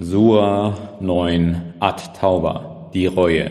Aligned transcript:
Sura 0.00 0.96
9 1.00 1.74
At-Tauba, 1.80 2.88
die 2.94 3.06
Reue, 3.06 3.50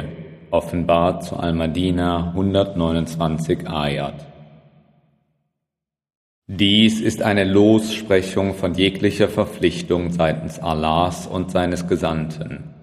offenbart 0.49 1.25
zu 1.25 1.35
Al-Madina 1.35 2.29
129 2.29 3.67
Ayat. 3.67 4.25
Dies 6.47 7.01
ist 7.01 7.21
eine 7.21 7.43
Lossprechung 7.43 8.53
von 8.53 8.75
jeglicher 8.75 9.27
Verpflichtung 9.27 10.11
seitens 10.11 10.57
Allahs 10.57 11.27
und 11.27 11.51
seines 11.51 11.85
Gesandten. 11.89 12.73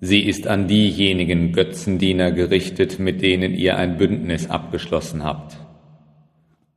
Sie 0.00 0.20
ist 0.20 0.46
an 0.46 0.68
diejenigen 0.68 1.50
Götzendiener 1.50 2.30
gerichtet, 2.30 3.00
mit 3.00 3.22
denen 3.22 3.54
ihr 3.54 3.76
ein 3.76 3.96
Bündnis 3.96 4.48
abgeschlossen 4.48 5.24
habt. 5.24 5.58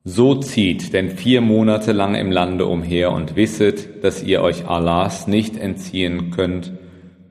So 0.05 0.35
zieht 0.35 0.91
denn 0.91 1.11
vier 1.11 1.39
Monate 1.39 1.93
lang 1.93 2.15
im 2.15 2.29
Lande 2.29 2.65
umher 2.65 3.13
und 3.13 3.38
wisset, 3.38 4.04
dass 4.04 4.21
ihr 4.21 4.41
euch 4.41 4.68
Allahs 4.68 5.27
nicht 5.27 5.55
entziehen 5.55 6.31
könnt 6.31 6.73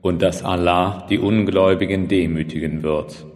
und 0.01 0.23
dass 0.23 0.43
Allah 0.43 1.05
die 1.07 1.19
Ungläubigen 1.19 2.07
demütigen 2.07 2.81
wird. 2.81 3.27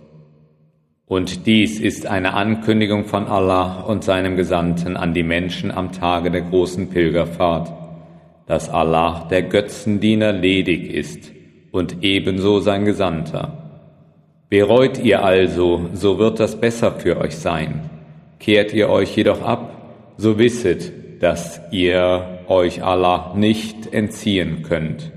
Und 1.05 1.45
dies 1.45 1.79
ist 1.79 2.07
eine 2.07 2.33
Ankündigung 2.33 3.05
von 3.05 3.27
Allah 3.27 3.81
und 3.81 4.03
seinem 4.03 4.37
Gesandten 4.37 4.97
an 4.97 5.13
die 5.13 5.23
Menschen 5.23 5.69
am 5.69 5.91
Tage 5.91 6.31
der 6.31 6.41
großen 6.41 6.89
Pilgerfahrt, 6.89 7.71
dass 8.47 8.69
Allah 8.71 9.27
der 9.29 9.43
Götzendiener 9.43 10.31
ledig 10.31 10.91
ist 10.91 11.31
und 11.71 11.97
ebenso 12.01 12.59
sein 12.59 12.85
Gesandter. 12.85 13.83
Bereut 14.49 14.97
ihr 14.97 15.23
also, 15.23 15.89
so 15.93 16.17
wird 16.17 16.39
das 16.39 16.59
besser 16.59 16.93
für 16.93 17.17
euch 17.17 17.35
sein. 17.35 17.96
Kehrt 18.39 18.73
ihr 18.73 18.89
euch 18.89 19.15
jedoch 19.15 19.41
ab, 19.41 20.13
so 20.17 20.37
wisset, 20.37 20.91
dass 21.21 21.61
ihr 21.71 22.39
euch 22.47 22.83
Allah 22.83 23.33
nicht 23.35 23.93
entziehen 23.93 24.63
könnt 24.63 25.11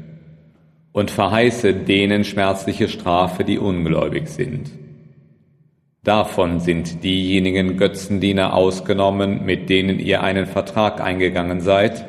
und 0.93 1.10
verheiße 1.10 1.74
denen 1.74 2.24
schmerzliche 2.24 2.88
Strafe, 2.88 3.45
die 3.45 3.59
ungläubig 3.59 4.29
sind. 4.29 4.71
Davon 6.02 6.60
sind 6.60 7.04
diejenigen 7.04 7.77
Götzendiener 7.77 8.54
ausgenommen, 8.54 9.45
mit 9.45 9.68
denen 9.68 9.99
ihr 9.99 10.23
einen 10.23 10.46
Vertrag 10.46 11.01
eingegangen 11.01 11.60
seid 11.60 12.07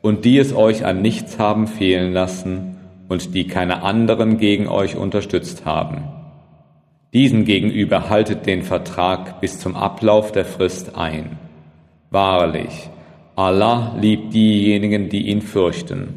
und 0.00 0.24
die 0.24 0.38
es 0.38 0.54
euch 0.54 0.84
an 0.84 1.02
nichts 1.02 1.38
haben 1.38 1.66
fehlen 1.66 2.12
lassen 2.12 2.78
und 3.08 3.34
die 3.34 3.46
keine 3.46 3.82
anderen 3.82 4.38
gegen 4.38 4.66
euch 4.66 4.96
unterstützt 4.96 5.66
haben. 5.66 6.21
Diesen 7.12 7.44
gegenüber 7.44 8.08
haltet 8.08 8.46
den 8.46 8.62
Vertrag 8.62 9.42
bis 9.42 9.58
zum 9.58 9.76
Ablauf 9.76 10.32
der 10.32 10.46
Frist 10.46 10.96
ein. 10.96 11.38
Wahrlich, 12.10 12.88
Allah 13.36 13.94
liebt 14.00 14.32
diejenigen, 14.32 15.10
die 15.10 15.28
ihn 15.28 15.42
fürchten. 15.42 16.14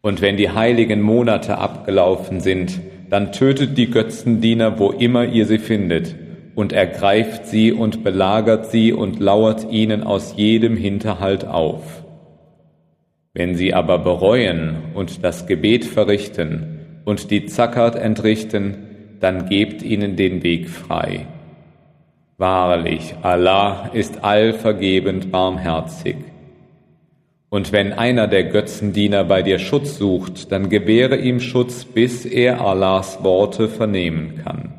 Und 0.00 0.20
wenn 0.20 0.36
die 0.36 0.50
heiligen 0.50 1.00
Monate 1.00 1.58
abgelaufen 1.58 2.40
sind, 2.40 2.80
dann 3.10 3.30
tötet 3.30 3.78
die 3.78 3.90
Götzendiener, 3.90 4.80
wo 4.80 4.90
immer 4.90 5.24
ihr 5.24 5.46
sie 5.46 5.58
findet, 5.58 6.16
und 6.56 6.72
ergreift 6.72 7.46
sie 7.46 7.72
und 7.72 8.02
belagert 8.02 8.66
sie 8.66 8.92
und 8.92 9.20
lauert 9.20 9.70
ihnen 9.70 10.02
aus 10.02 10.34
jedem 10.36 10.76
Hinterhalt 10.76 11.46
auf. 11.46 12.04
Wenn 13.32 13.54
sie 13.54 13.72
aber 13.72 13.98
bereuen 13.98 14.76
und 14.94 15.24
das 15.24 15.46
Gebet 15.46 15.84
verrichten 15.84 16.80
und 17.04 17.30
die 17.30 17.46
Zackert 17.46 17.96
entrichten, 17.96 18.83
dann 19.24 19.48
gebt 19.48 19.82
ihnen 19.82 20.16
den 20.16 20.42
Weg 20.42 20.68
frei. 20.68 21.26
Wahrlich, 22.36 23.14
Allah 23.22 23.88
ist 23.94 24.22
allvergebend 24.22 25.32
barmherzig. 25.32 26.16
Und 27.48 27.72
wenn 27.72 27.94
einer 27.94 28.26
der 28.28 28.44
Götzendiener 28.44 29.24
bei 29.24 29.40
dir 29.40 29.58
Schutz 29.58 29.96
sucht, 29.96 30.52
dann 30.52 30.68
gewähre 30.68 31.16
ihm 31.16 31.40
Schutz, 31.40 31.86
bis 31.86 32.26
er 32.26 32.60
Allahs 32.60 33.24
Worte 33.24 33.68
vernehmen 33.68 34.42
kann. 34.44 34.74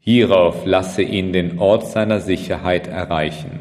Hierauf 0.00 0.66
lasse 0.66 1.02
ihn 1.02 1.32
den 1.32 1.60
Ort 1.60 1.86
seiner 1.86 2.18
Sicherheit 2.18 2.88
erreichen. 2.88 3.60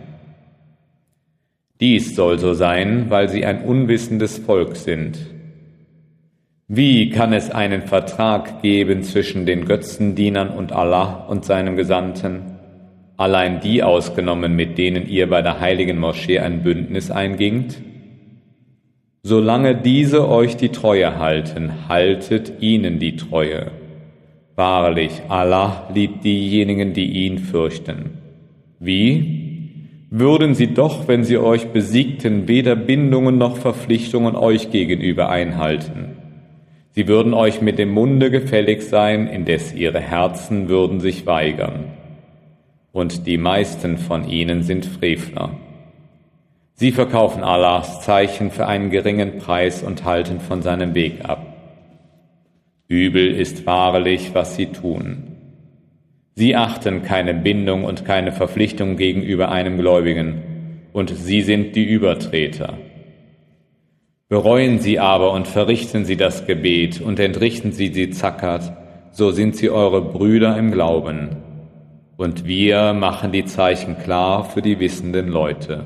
Dies 1.79 2.15
soll 2.15 2.39
so 2.39 2.55
sein, 2.55 3.05
weil 3.09 3.29
sie 3.29 3.45
ein 3.45 3.61
unwissendes 3.61 4.39
Volk 4.39 4.75
sind 4.75 5.19
wie 6.71 7.09
kann 7.09 7.33
es 7.33 7.49
einen 7.49 7.81
Vertrag 7.81 8.61
geben 8.61 9.01
zwischen 9.01 9.47
den 9.47 9.65
Götzendienern 9.65 10.49
und 10.49 10.71
Allah 10.71 11.25
und 11.27 11.43
seinem 11.43 11.75
Gesandten? 11.75 12.43
Allein 13.17 13.59
die 13.59 13.81
ausgenommen, 13.81 14.55
mit 14.55 14.77
denen 14.77 15.07
ihr 15.07 15.27
bei 15.27 15.41
der 15.41 15.59
heiligen 15.59 15.97
Moschee 15.97 16.37
ein 16.37 16.61
Bündnis 16.61 17.09
eingingt? 17.09 17.81
Solange 19.23 19.77
diese 19.77 20.29
euch 20.29 20.57
die 20.57 20.69
Treue 20.69 21.17
halten, 21.17 21.89
haltet 21.89 22.61
ihnen 22.61 22.99
die 22.99 23.15
Treue. 23.15 23.71
Wahrlich, 24.55 25.23
Allah 25.27 25.89
liebt 25.91 26.23
diejenigen, 26.23 26.93
die 26.93 27.25
ihn 27.25 27.39
fürchten. 27.39 28.11
Wie? 28.79 30.05
Würden 30.11 30.53
sie 30.53 30.67
doch, 30.75 31.07
wenn 31.07 31.23
sie 31.23 31.39
euch 31.39 31.69
besiegten, 31.69 32.47
weder 32.47 32.75
Bindungen 32.75 33.39
noch 33.39 33.57
Verpflichtungen 33.57 34.35
euch 34.35 34.69
gegenüber 34.69 35.29
einhalten. 35.29 36.08
Sie 36.91 37.07
würden 37.07 37.33
euch 37.33 37.61
mit 37.61 37.77
dem 37.77 37.89
Munde 37.89 38.31
gefällig 38.31 38.81
sein, 38.83 39.27
indes 39.27 39.73
ihre 39.73 39.99
Herzen 39.99 40.69
würden 40.69 40.99
sich 40.99 41.25
weigern. 41.25 41.85
Und 42.91 43.27
die 43.27 43.37
meisten 43.37 43.97
von 43.97 44.27
ihnen 44.27 44.63
sind 44.63 44.85
Frevler. 44.85 45.51
Sie 46.73 46.91
verkaufen 46.91 47.43
Allahs 47.43 48.01
Zeichen 48.01 48.51
für 48.51 48.65
einen 48.65 48.89
geringen 48.89 49.37
Preis 49.37 49.83
und 49.83 50.05
halten 50.05 50.39
von 50.39 50.61
seinem 50.61 50.95
Weg 50.95 51.25
ab. 51.25 51.45
Übel 52.87 53.35
ist 53.35 53.65
wahrlich, 53.65 54.31
was 54.33 54.55
sie 54.55 54.67
tun. 54.67 55.35
Sie 56.35 56.55
achten 56.55 57.03
keine 57.03 57.33
Bindung 57.33 57.83
und 57.83 58.05
keine 58.05 58.31
Verpflichtung 58.31 58.95
gegenüber 58.95 59.51
einem 59.51 59.77
Gläubigen, 59.77 60.41
und 60.91 61.09
sie 61.09 61.41
sind 61.41 61.75
die 61.75 61.83
Übertreter. 61.83 62.77
Bereuen 64.29 64.77
Sie 64.77 64.99
aber 64.99 65.31
und 65.31 65.47
verrichten 65.47 66.05
Sie 66.05 66.15
das 66.15 66.45
Gebet 66.45 67.01
und 67.01 67.19
entrichten 67.19 67.71
Sie 67.71 67.89
die 67.89 68.11
Zackert, 68.11 68.73
so 69.09 69.31
sind 69.31 69.55
Sie 69.55 69.71
eure 69.71 70.03
Brüder 70.03 70.55
im 70.55 70.71
Glauben. 70.71 71.37
Und 72.15 72.45
wir 72.45 72.93
machen 72.93 73.31
die 73.31 73.45
Zeichen 73.45 73.97
klar 73.97 74.43
für 74.43 74.61
die 74.61 74.79
wissenden 74.79 75.29
Leute. 75.29 75.85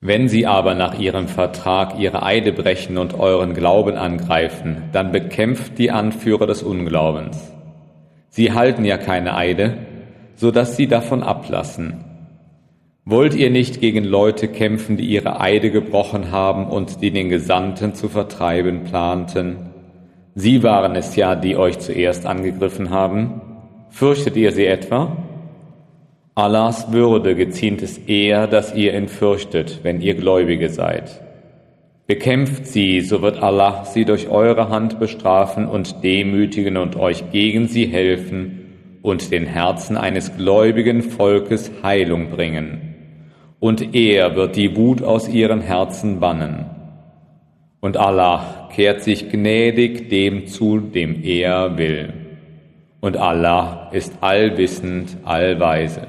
Wenn 0.00 0.28
Sie 0.28 0.46
aber 0.46 0.76
nach 0.76 0.96
Ihrem 1.00 1.26
Vertrag 1.26 1.98
Ihre 1.98 2.22
Eide 2.22 2.52
brechen 2.52 2.96
und 2.96 3.18
euren 3.18 3.52
Glauben 3.52 3.96
angreifen, 3.96 4.84
dann 4.92 5.10
bekämpft 5.10 5.78
die 5.78 5.90
Anführer 5.90 6.46
des 6.46 6.62
Unglaubens. 6.62 7.52
Sie 8.28 8.52
halten 8.52 8.84
ja 8.84 8.98
keine 8.98 9.36
Eide, 9.36 9.78
so 10.36 10.52
dass 10.52 10.76
Sie 10.76 10.86
davon 10.86 11.24
ablassen 11.24 12.04
Wollt 13.10 13.34
ihr 13.34 13.48
nicht 13.48 13.80
gegen 13.80 14.04
Leute 14.04 14.48
kämpfen, 14.48 14.98
die 14.98 15.06
ihre 15.06 15.40
Eide 15.40 15.70
gebrochen 15.70 16.30
haben 16.30 16.66
und 16.66 17.00
die 17.00 17.10
den 17.10 17.30
Gesandten 17.30 17.94
zu 17.94 18.10
vertreiben 18.10 18.84
planten? 18.84 19.70
Sie 20.34 20.62
waren 20.62 20.94
es 20.94 21.16
ja, 21.16 21.34
die 21.34 21.56
euch 21.56 21.78
zuerst 21.78 22.26
angegriffen 22.26 22.90
haben. 22.90 23.40
Fürchtet 23.88 24.36
ihr 24.36 24.52
sie 24.52 24.66
etwa? 24.66 25.16
Allahs 26.34 26.92
Würde 26.92 27.34
geziemt 27.34 27.80
es 27.80 27.96
eher, 27.96 28.46
dass 28.46 28.74
ihr 28.74 28.92
ihn 28.94 29.08
fürchtet, 29.08 29.80
wenn 29.84 30.02
ihr 30.02 30.14
Gläubige 30.14 30.68
seid. 30.68 31.22
Bekämpft 32.06 32.66
sie, 32.66 33.00
so 33.00 33.22
wird 33.22 33.42
Allah 33.42 33.86
sie 33.86 34.04
durch 34.04 34.28
eure 34.28 34.68
Hand 34.68 35.00
bestrafen 35.00 35.66
und 35.66 36.04
demütigen 36.04 36.76
und 36.76 36.96
euch 36.96 37.30
gegen 37.32 37.68
sie 37.68 37.86
helfen 37.86 38.98
und 39.00 39.32
den 39.32 39.46
Herzen 39.46 39.96
eines 39.96 40.36
gläubigen 40.36 41.00
Volkes 41.00 41.70
Heilung 41.82 42.28
bringen 42.28 42.87
und 43.60 43.94
er 43.94 44.36
wird 44.36 44.56
die 44.56 44.76
Wut 44.76 45.02
aus 45.02 45.28
ihren 45.28 45.60
Herzen 45.60 46.20
bannen. 46.20 46.66
Und 47.80 47.96
Allah 47.96 48.68
kehrt 48.74 49.02
sich 49.02 49.30
gnädig 49.30 50.08
dem 50.10 50.46
zu, 50.46 50.78
dem 50.78 51.22
er 51.22 51.78
will. 51.78 52.12
Und 53.00 53.16
Allah 53.16 53.90
ist 53.92 54.12
allwissend, 54.20 55.16
allweise. 55.24 56.08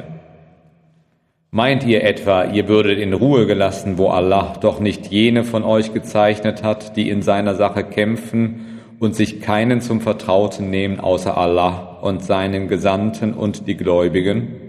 Meint 1.52 1.86
ihr 1.86 2.04
etwa, 2.04 2.46
ihr 2.46 2.68
würdet 2.68 3.00
in 3.00 3.14
Ruhe 3.14 3.48
gelassen, 3.48 3.98
wo 3.98 4.10
Allah 4.10 4.54
doch 4.62 4.80
nicht 4.80 5.08
jene 5.08 5.44
von 5.44 5.64
euch 5.64 5.94
gezeichnet 5.94 6.64
hat, 6.64 6.96
die 6.96 7.10
in 7.10 7.22
seiner 7.24 7.56
Sache 7.56 7.84
kämpfen 7.84 8.82
und 9.00 9.16
sich 9.16 9.42
keinen 9.42 9.82
zum 9.82 10.02
Vertrauten 10.02 10.70
nehmen 10.70 11.00
außer 11.00 11.36
Allah 11.36 12.00
und 12.02 12.24
seinen 12.24 12.68
Gesandten 12.68 13.34
und 13.34 13.68
die 13.68 13.78
Gläubigen? 13.78 14.69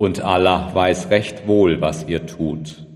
Und 0.00 0.22
Allah 0.22 0.70
weiß 0.72 1.10
recht 1.10 1.46
wohl, 1.46 1.82
was 1.82 2.08
ihr 2.08 2.24
tut. 2.24 2.86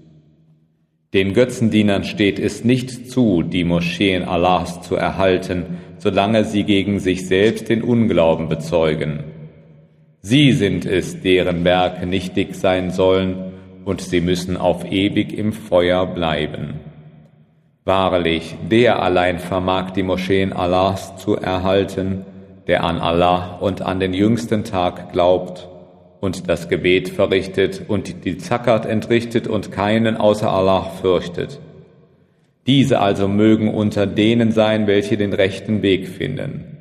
Den 1.12 1.35
Götzendienern 1.35 2.05
steht 2.05 2.39
es 2.39 2.65
nicht 2.65 3.11
zu, 3.11 3.43
die 3.43 3.62
Moscheen 3.62 4.23
Allahs 4.23 4.81
zu 4.81 4.97
erhalten, 4.97 5.77
solange 5.99 6.45
sie 6.45 6.65
gegen 6.65 7.01
sich 7.01 7.27
selbst 7.27 7.69
den 7.69 7.83
Unglauben 7.83 8.49
bezeugen. 8.49 9.23
Sie 10.23 10.53
sind 10.53 10.87
es, 10.87 11.21
deren 11.21 11.62
Werke 11.62 12.06
nichtig 12.06 12.55
sein 12.55 12.91
sollen, 12.91 13.53
und 13.85 14.01
sie 14.01 14.23
müssen 14.23 14.56
auf 14.56 14.91
ewig 14.91 15.37
im 15.37 15.53
Feuer 15.53 16.06
bleiben. 16.06 16.81
Wahrlich, 17.85 18.56
der 18.71 19.03
allein 19.03 19.41
vermag 19.41 19.91
die 19.91 20.03
Moscheen 20.03 20.55
Allahs 20.55 21.19
zu 21.19 21.37
erhalten, 21.37 22.25
der 22.67 22.83
an 22.83 22.97
Allah 22.97 23.59
und 23.61 23.83
an 23.83 24.01
den 24.01 24.15
jüngsten 24.15 24.65
Tag 24.65 25.12
glaubt 25.12 25.69
und 26.25 26.49
das 26.49 26.71
Gebet 26.71 27.11
verrichtet 27.11 27.82
und 27.87 28.25
die 28.25 28.38
Zakat 28.38 28.87
entrichtet 28.87 29.47
und 29.47 29.71
keinen 29.71 30.17
außer 30.17 30.50
Allah 30.50 30.85
fürchtet. 31.03 31.61
Diese 32.67 33.00
also 33.00 33.29
mögen 33.29 33.73
unter 33.73 34.06
denen 34.06 34.50
sein, 34.50 34.87
welche 34.87 35.19
den 35.19 35.35
rechten 35.35 35.82
Weg 35.82 36.09
finden. 36.09 36.79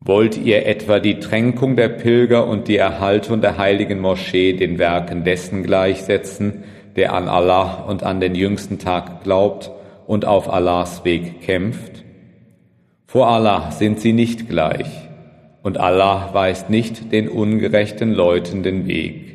Wollt 0.00 0.36
ihr 0.36 0.66
etwa 0.66 1.00
die 1.00 1.20
Tränkung 1.20 1.74
der 1.74 1.88
Pilger 1.88 2.46
und 2.46 2.68
die 2.68 2.76
Erhaltung 2.76 3.40
der 3.40 3.56
heiligen 3.56 3.98
Moschee 3.98 4.52
den 4.52 4.78
Werken 4.78 5.24
dessen 5.24 5.62
gleichsetzen, 5.62 6.64
der 6.96 7.14
an 7.14 7.28
Allah 7.28 7.84
und 7.88 8.02
an 8.02 8.20
den 8.20 8.34
jüngsten 8.34 8.78
Tag 8.78 9.24
glaubt 9.24 9.70
und 10.06 10.26
auf 10.26 10.52
Allahs 10.52 11.02
Weg 11.06 11.40
kämpft? 11.40 12.04
Vor 13.06 13.28
Allah 13.28 13.70
sind 13.70 14.00
sie 14.00 14.12
nicht 14.12 14.50
gleich, 14.50 15.07
und 15.62 15.78
Allah 15.78 16.30
weist 16.32 16.70
nicht 16.70 17.12
den 17.12 17.28
ungerechten 17.28 18.12
Leuten 18.12 18.62
den 18.62 18.86
Weg. 18.86 19.28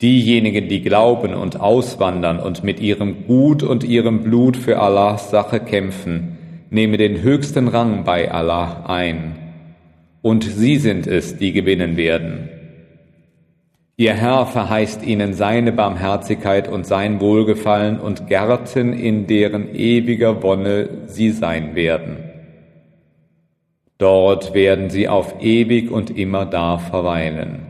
Diejenigen, 0.00 0.68
die 0.68 0.82
glauben 0.82 1.34
und 1.34 1.60
auswandern 1.60 2.40
und 2.40 2.64
mit 2.64 2.80
ihrem 2.80 3.26
Gut 3.26 3.62
und 3.62 3.84
ihrem 3.84 4.24
Blut 4.24 4.56
für 4.56 4.80
Allahs 4.80 5.30
Sache 5.30 5.60
kämpfen, 5.60 6.38
nehmen 6.70 6.98
den 6.98 7.22
höchsten 7.22 7.68
Rang 7.68 8.02
bei 8.02 8.30
Allah 8.30 8.84
ein. 8.86 9.36
Und 10.20 10.42
sie 10.42 10.78
sind 10.78 11.06
es, 11.06 11.36
die 11.36 11.52
gewinnen 11.52 11.96
werden. 11.96 12.48
Ihr 13.96 14.14
Herr 14.14 14.46
verheißt 14.46 15.04
ihnen 15.04 15.34
seine 15.34 15.70
Barmherzigkeit 15.70 16.66
und 16.66 16.84
sein 16.86 17.20
Wohlgefallen 17.20 18.00
und 18.00 18.26
Gärten, 18.26 18.94
in 18.94 19.28
deren 19.28 19.72
ewiger 19.72 20.42
Wonne 20.42 20.88
sie 21.06 21.30
sein 21.30 21.76
werden. 21.76 22.31
Dort 24.02 24.52
werden 24.52 24.90
sie 24.90 25.06
auf 25.06 25.40
ewig 25.40 25.92
und 25.92 26.10
immer 26.10 26.44
da 26.44 26.78
verweilen. 26.78 27.68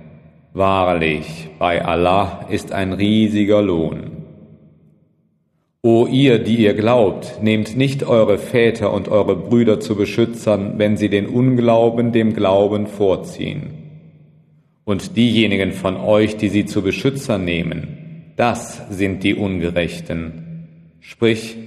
Wahrlich, 0.55 1.51
bei 1.59 1.85
Allah 1.85 2.47
ist 2.49 2.73
ein 2.73 2.95
riesiger 2.95 3.61
Lohn. 3.61 4.13
O 5.83 6.07
ihr, 6.07 6.39
die 6.39 6.57
ihr 6.57 6.73
glaubt, 6.73 7.43
nehmt 7.43 7.77
nicht 7.77 8.03
eure 8.05 8.39
Väter 8.39 8.95
und 8.95 9.09
eure 9.09 9.37
Brüder 9.37 9.79
zu 9.79 9.95
Beschützern, 9.95 10.79
wenn 10.79 10.97
sie 10.97 11.11
den 11.11 11.27
Unglauben 11.27 12.13
dem 12.13 12.33
Glauben 12.33 12.87
vorziehen. 12.87 13.75
Und 14.85 15.19
diejenigen 15.19 15.73
von 15.73 15.99
euch, 15.99 16.39
die 16.39 16.49
sie 16.49 16.65
zu 16.65 16.81
Beschützern 16.81 17.45
nehmen, 17.45 18.33
das 18.37 18.81
sind 18.89 19.23
die 19.23 19.35
Ungerechten. 19.35 20.67
Sprich, 21.01 21.59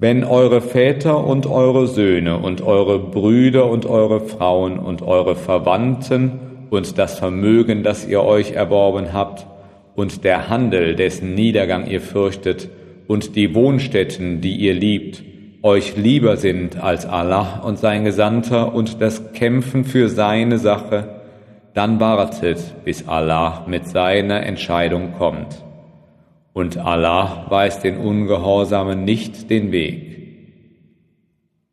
wenn 0.00 0.24
eure 0.24 0.62
Väter 0.62 1.24
und 1.24 1.46
eure 1.46 1.86
Söhne 1.86 2.38
und 2.38 2.62
eure 2.62 2.98
Brüder 2.98 3.70
und 3.70 3.84
eure 3.84 4.20
Frauen 4.20 4.78
und 4.78 5.02
eure 5.02 5.36
Verwandten 5.36 6.40
und 6.70 6.96
das 6.98 7.18
Vermögen, 7.18 7.82
das 7.82 8.08
ihr 8.08 8.22
euch 8.22 8.52
erworben 8.52 9.12
habt, 9.12 9.46
und 9.94 10.24
der 10.24 10.48
Handel, 10.48 10.96
dessen 10.96 11.34
Niedergang 11.34 11.86
ihr 11.86 12.00
fürchtet, 12.00 12.70
und 13.08 13.36
die 13.36 13.54
Wohnstätten, 13.54 14.40
die 14.40 14.56
ihr 14.56 14.72
liebt, 14.72 15.22
euch 15.62 15.96
lieber 15.96 16.38
sind 16.38 16.82
als 16.82 17.04
Allah 17.04 17.60
und 17.62 17.78
sein 17.78 18.04
Gesandter 18.04 18.74
und 18.74 19.02
das 19.02 19.34
Kämpfen 19.34 19.84
für 19.84 20.08
seine 20.08 20.58
Sache, 20.58 21.20
dann 21.74 22.00
wartet, 22.00 22.58
bis 22.84 23.06
Allah 23.06 23.66
mit 23.68 23.86
seiner 23.86 24.46
Entscheidung 24.46 25.12
kommt. 25.18 25.62
Und 26.52 26.78
Allah 26.78 27.46
weist 27.48 27.84
den 27.84 27.96
Ungehorsamen 27.96 29.04
nicht 29.04 29.50
den 29.50 29.72
Weg. 29.72 30.10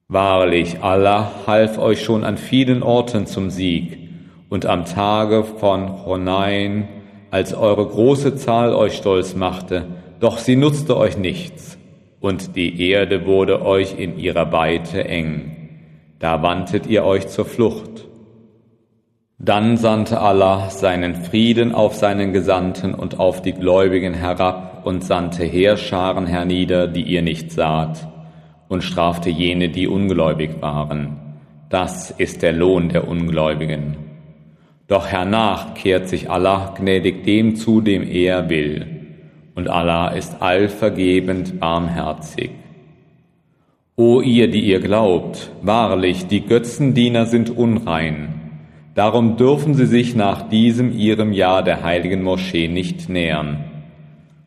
Wahrlich, 0.07 0.81
Allah 0.81 1.31
half 1.47 1.77
euch 1.77 2.03
schon 2.03 2.23
an 2.23 2.37
vielen 2.37 2.83
Orten 2.83 3.25
zum 3.25 3.49
Sieg, 3.49 3.97
und 4.49 4.65
am 4.65 4.85
Tage 4.85 5.43
von 5.43 6.05
Honein, 6.05 6.87
als 7.31 7.53
eure 7.53 7.85
große 7.85 8.35
Zahl 8.35 8.73
euch 8.73 8.95
stolz 8.95 9.35
machte, 9.35 9.85
doch 10.21 10.37
sie 10.37 10.55
nutzte 10.55 10.95
euch 10.95 11.17
nichts, 11.17 11.77
und 12.21 12.55
die 12.55 12.89
Erde 12.89 13.25
wurde 13.25 13.65
euch 13.65 13.99
in 13.99 14.17
ihrer 14.17 14.51
Weite 14.53 15.03
eng. 15.03 15.51
Da 16.19 16.41
wandtet 16.41 16.87
ihr 16.87 17.03
euch 17.03 17.27
zur 17.27 17.45
Flucht. 17.45 18.07
Dann 19.39 19.77
sandte 19.77 20.19
Allah 20.19 20.71
seinen 20.71 21.13
Frieden 21.13 21.71
auf 21.71 21.93
seinen 21.93 22.33
Gesandten 22.33 22.95
und 22.95 23.19
auf 23.19 23.43
die 23.43 23.53
Gläubigen 23.53 24.15
herab 24.15 24.81
und 24.83 25.03
sandte 25.03 25.43
Heerscharen 25.43 26.25
hernieder, 26.25 26.87
die 26.87 27.03
ihr 27.03 27.21
nicht 27.21 27.51
saht, 27.51 28.07
und 28.67 28.83
strafte 28.83 29.29
jene, 29.29 29.69
die 29.69 29.87
ungläubig 29.87 30.59
waren. 30.59 31.17
Das 31.69 32.09
ist 32.09 32.41
der 32.41 32.53
Lohn 32.53 32.89
der 32.89 33.07
Ungläubigen. 33.07 33.97
Doch 34.87 35.05
hernach 35.05 35.75
kehrt 35.75 36.09
sich 36.09 36.31
Allah 36.31 36.73
gnädig 36.75 37.23
dem 37.23 37.57
zu, 37.57 37.81
dem 37.81 38.09
er 38.09 38.49
will. 38.49 38.87
Und 39.53 39.69
Allah 39.69 40.09
ist 40.09 40.41
allvergebend 40.41 41.59
barmherzig. 41.59 42.51
O 43.95 44.21
ihr, 44.21 44.49
die 44.49 44.61
ihr 44.61 44.79
glaubt, 44.79 45.51
wahrlich, 45.61 46.25
die 46.25 46.41
Götzendiener 46.41 47.27
sind 47.27 47.49
unrein. 47.49 48.36
Darum 48.97 49.37
dürfen 49.37 49.75
sie 49.75 49.85
sich 49.85 50.15
nach 50.15 50.49
diesem 50.49 50.91
ihrem 50.91 51.31
Jahr 51.31 51.61
der 51.61 51.83
heiligen 51.83 52.23
Moschee 52.23 52.67
nicht 52.67 53.09
nähern. 53.09 53.63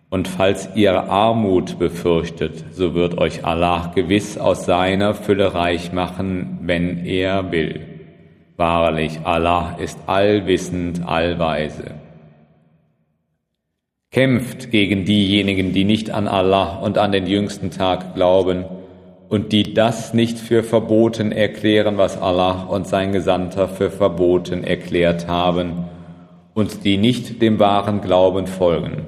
Und 0.08 0.26
falls 0.26 0.70
ihr 0.74 1.04
Armut 1.04 1.78
befürchtet, 1.78 2.64
so 2.72 2.94
wird 2.94 3.16
euch 3.16 3.44
Allah 3.44 3.92
gewiss 3.94 4.38
aus 4.38 4.66
seiner 4.66 5.14
Fülle 5.14 5.54
reich 5.54 5.92
machen, 5.92 6.58
wenn 6.62 7.06
er 7.06 7.52
will. 7.52 7.86
Wahrlich, 8.56 9.20
Allah 9.22 9.76
ist 9.78 10.00
allwissend, 10.08 11.06
allweise. 11.06 11.94
Kämpft 14.10 14.72
gegen 14.72 15.04
diejenigen, 15.04 15.72
die 15.72 15.84
nicht 15.84 16.10
an 16.10 16.26
Allah 16.26 16.78
und 16.78 16.98
an 16.98 17.12
den 17.12 17.28
jüngsten 17.28 17.70
Tag 17.70 18.16
glauben 18.16 18.64
und 19.30 19.52
die 19.52 19.74
das 19.74 20.12
nicht 20.12 20.40
für 20.40 20.64
verboten 20.64 21.30
erklären, 21.30 21.96
was 21.98 22.20
Allah 22.20 22.64
und 22.64 22.88
sein 22.88 23.12
Gesandter 23.12 23.68
für 23.68 23.90
verboten 23.90 24.64
erklärt 24.64 25.28
haben 25.28 25.84
und 26.52 26.84
die 26.84 26.98
nicht 26.98 27.40
dem 27.40 27.60
wahren 27.60 28.00
Glauben 28.00 28.48
folgen. 28.48 29.06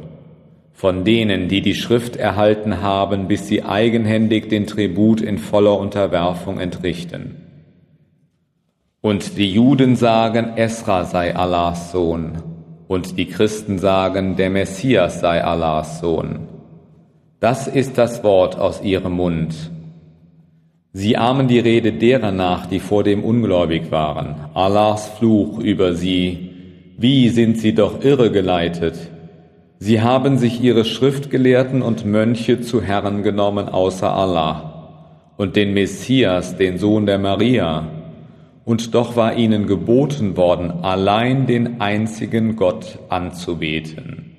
Von 0.73 1.03
denen, 1.03 1.49
die 1.49 1.61
die 1.61 1.75
Schrift 1.75 2.15
erhalten 2.15 2.81
haben, 2.83 3.27
bis 3.27 3.49
sie 3.49 3.65
eigenhändig 3.65 4.49
den 4.49 4.69
Tribut 4.69 5.21
in 5.21 5.39
voller 5.39 5.77
Unterwerfung 5.77 6.61
entrichten. 6.61 7.37
Und 9.01 9.37
die 9.37 9.51
Juden 9.51 9.97
sagen, 9.97 10.53
Esra 10.57 11.05
sei 11.05 11.35
Allahs 11.35 11.91
Sohn. 11.91 12.41
Und 12.87 13.19
die 13.19 13.27
Christen 13.27 13.81
sagen, 13.81 14.37
der 14.37 14.51
Messias 14.51 15.19
sei 15.19 15.43
Allahs 15.43 15.99
Sohn. 15.99 16.47
Das 17.41 17.67
ist 17.67 17.99
das 17.99 18.23
Wort 18.23 18.57
aus 18.57 18.83
ihrem 18.83 19.15
Mund. 19.15 19.73
Sie 20.95 21.17
ahmen 21.17 21.49
die 21.49 21.59
Rede 21.59 21.93
derer 21.93 22.33
nach, 22.33 22.67
die 22.67 22.81
vor 22.81 23.03
dem 23.03 23.25
ungläubig 23.25 23.91
waren. 23.91 24.35
Allahs 24.53 25.09
Fluch 25.09 25.59
über 25.59 25.95
sie. 25.95 26.51
Wie 26.99 27.31
sind 27.31 27.59
sie 27.59 27.75
doch 27.75 28.05
irregeleitet. 28.05 29.11
Sie 29.79 30.01
haben 30.03 30.39
sich 30.39 30.63
ihre 30.63 30.85
Schriftgelehrten 30.85 31.83
und 31.83 32.05
Mönche 32.05 32.61
zu 32.61 32.83
Herren 32.83 33.23
genommen 33.23 33.69
außer 33.69 34.13
Allah 34.13 34.69
und 35.37 35.57
den 35.57 35.75
Messias, 35.75 36.57
den 36.57 36.79
Sohn 36.79 37.07
der 37.07 37.19
Maria, 37.19 37.89
und 38.65 38.95
doch 38.95 39.17
war 39.17 39.37
ihnen 39.37 39.67
geboten 39.67 40.37
worden, 40.37 40.71
allein 40.71 41.47
den 41.47 41.81
einzigen 41.81 42.55
Gott 42.55 43.01
anzubeten. 43.09 44.37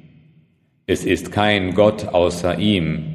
Es 0.86 1.04
ist 1.04 1.32
kein 1.32 1.74
Gott 1.74 2.08
außer 2.14 2.58
ihm, 2.60 3.13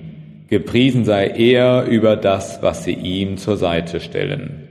gepriesen 0.48 1.04
sei 1.04 1.28
er 1.28 1.84
über 1.84 2.16
das, 2.16 2.62
was 2.62 2.84
sie 2.84 2.94
ihm 2.94 3.36
zur 3.36 3.56
Seite 3.56 4.00
stellen. 4.00 4.68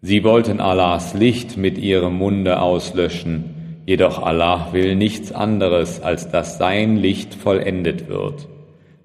Sie 0.00 0.22
wollten 0.22 0.60
Allahs 0.60 1.14
Licht 1.14 1.56
mit 1.56 1.78
ihrem 1.78 2.16
Munde 2.16 2.60
auslöschen, 2.60 3.82
jedoch 3.86 4.22
Allah 4.22 4.68
will 4.72 4.96
nichts 4.96 5.32
anderes, 5.32 6.00
als 6.00 6.30
dass 6.30 6.58
sein 6.58 6.96
Licht 6.96 7.34
vollendet 7.34 8.08
wird, 8.08 8.48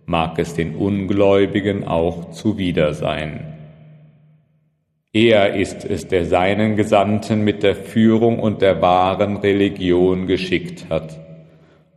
mag 0.05 0.37
es 0.39 0.53
den 0.53 0.75
Ungläubigen 0.75 1.87
auch 1.87 2.31
zuwider 2.31 2.93
sein. 2.93 3.55
Er 5.11 5.55
ist 5.55 5.85
es, 5.85 6.07
der 6.07 6.25
seinen 6.25 6.75
Gesandten 6.75 7.43
mit 7.43 7.63
der 7.63 7.75
Führung 7.75 8.39
und 8.39 8.61
der 8.61 8.79
wahren 8.81 9.37
Religion 9.37 10.27
geschickt 10.27 10.85
hat, 10.89 11.19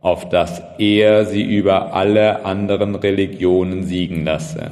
auf 0.03 0.27
dass 0.27 0.61
er 0.77 1.25
sie 1.25 1.41
über 1.41 1.93
alle 1.93 2.45
anderen 2.45 2.93
Religionen 2.93 3.83
siegen 3.83 4.25
lasse. 4.25 4.71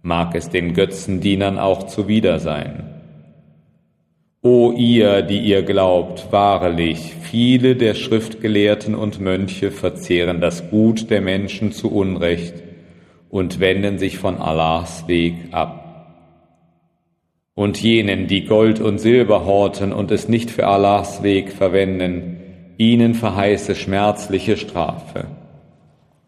Mag 0.00 0.34
es 0.34 0.48
den 0.48 0.72
Götzendienern 0.72 1.58
auch 1.58 1.86
zuwider 1.86 2.38
sein. 2.38 2.84
O 4.42 4.72
ihr, 4.72 5.20
die 5.20 5.40
ihr 5.40 5.62
glaubt, 5.62 6.28
wahrlich, 6.32 7.12
viele 7.20 7.76
der 7.76 7.92
Schriftgelehrten 7.92 8.94
und 8.94 9.20
Mönche 9.20 9.70
verzehren 9.70 10.40
das 10.40 10.70
Gut 10.70 11.10
der 11.10 11.20
Menschen 11.20 11.72
zu 11.72 11.92
Unrecht 11.92 12.54
und 13.28 13.60
wenden 13.60 13.98
sich 13.98 14.16
von 14.16 14.38
Allahs 14.38 15.06
Weg 15.06 15.34
ab. 15.50 16.16
Und 17.54 17.82
jenen, 17.82 18.26
die 18.26 18.46
Gold 18.46 18.80
und 18.80 18.96
Silber 18.96 19.44
horten 19.44 19.92
und 19.92 20.10
es 20.10 20.30
nicht 20.30 20.50
für 20.50 20.66
Allahs 20.66 21.22
Weg 21.22 21.52
verwenden, 21.52 22.39
ihnen 22.80 23.12
verheiße 23.12 23.74
schmerzliche 23.74 24.56
Strafe. 24.56 25.26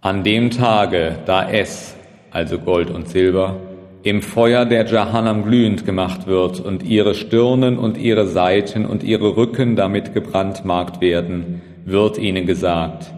An 0.03 0.23
dem 0.23 0.51
Tage, 0.51 1.17
da 1.25 1.49
es, 1.49 1.97
also 2.31 2.59
Gold 2.59 2.91
und 2.91 3.09
Silber, 3.09 3.57
im 4.03 4.21
Feuer 4.21 4.67
der 4.67 4.85
Jahannam 4.85 5.45
glühend 5.45 5.87
gemacht 5.87 6.27
wird 6.27 6.61
und 6.61 6.83
ihre 6.83 7.15
Stirnen 7.15 7.79
und 7.79 7.97
ihre 7.97 8.27
Seiten 8.27 8.85
und 8.85 9.03
ihre 9.03 9.35
Rücken 9.35 9.77
damit 9.77 10.13
gebrandmarkt 10.13 11.01
werden, 11.01 11.63
wird 11.87 12.19
ihnen 12.19 12.45
gesagt, 12.45 13.11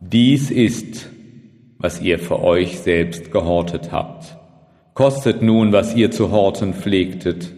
dies 0.00 0.50
ist, 0.50 1.10
was 1.76 2.00
ihr 2.00 2.18
für 2.18 2.42
euch 2.42 2.78
selbst 2.78 3.30
gehortet 3.30 3.92
habt. 3.92 4.38
Kostet 4.94 5.42
nun, 5.42 5.72
was 5.72 5.94
ihr 5.94 6.10
zu 6.10 6.30
horten 6.30 6.72
pflegtet. 6.72 7.52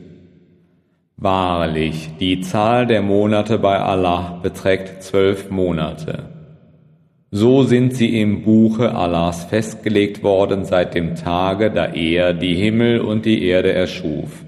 Wahrlich, 1.18 2.11
die 2.20 2.42
Zahl 2.42 2.87
der 2.87 3.00
Monate 3.00 3.58
bei 3.58 3.78
Allah 3.78 4.38
beträgt 4.42 5.02
zwölf 5.02 5.50
Monate. 5.50 6.25
So 7.30 7.62
sind 7.62 7.94
sie 7.94 8.20
im 8.20 8.42
Buche 8.42 8.94
Allahs 8.94 9.44
festgelegt 9.44 10.23
worden 10.23 10.66
seit 10.66 10.94
dem 10.94 11.14
Tage, 11.14 11.70
da 11.70 11.87
er 11.87 12.35
die 12.35 12.54
Himmel 12.54 13.00
und 13.00 13.25
die 13.25 13.44
Erde 13.44 13.73
erschuf. 13.73 14.44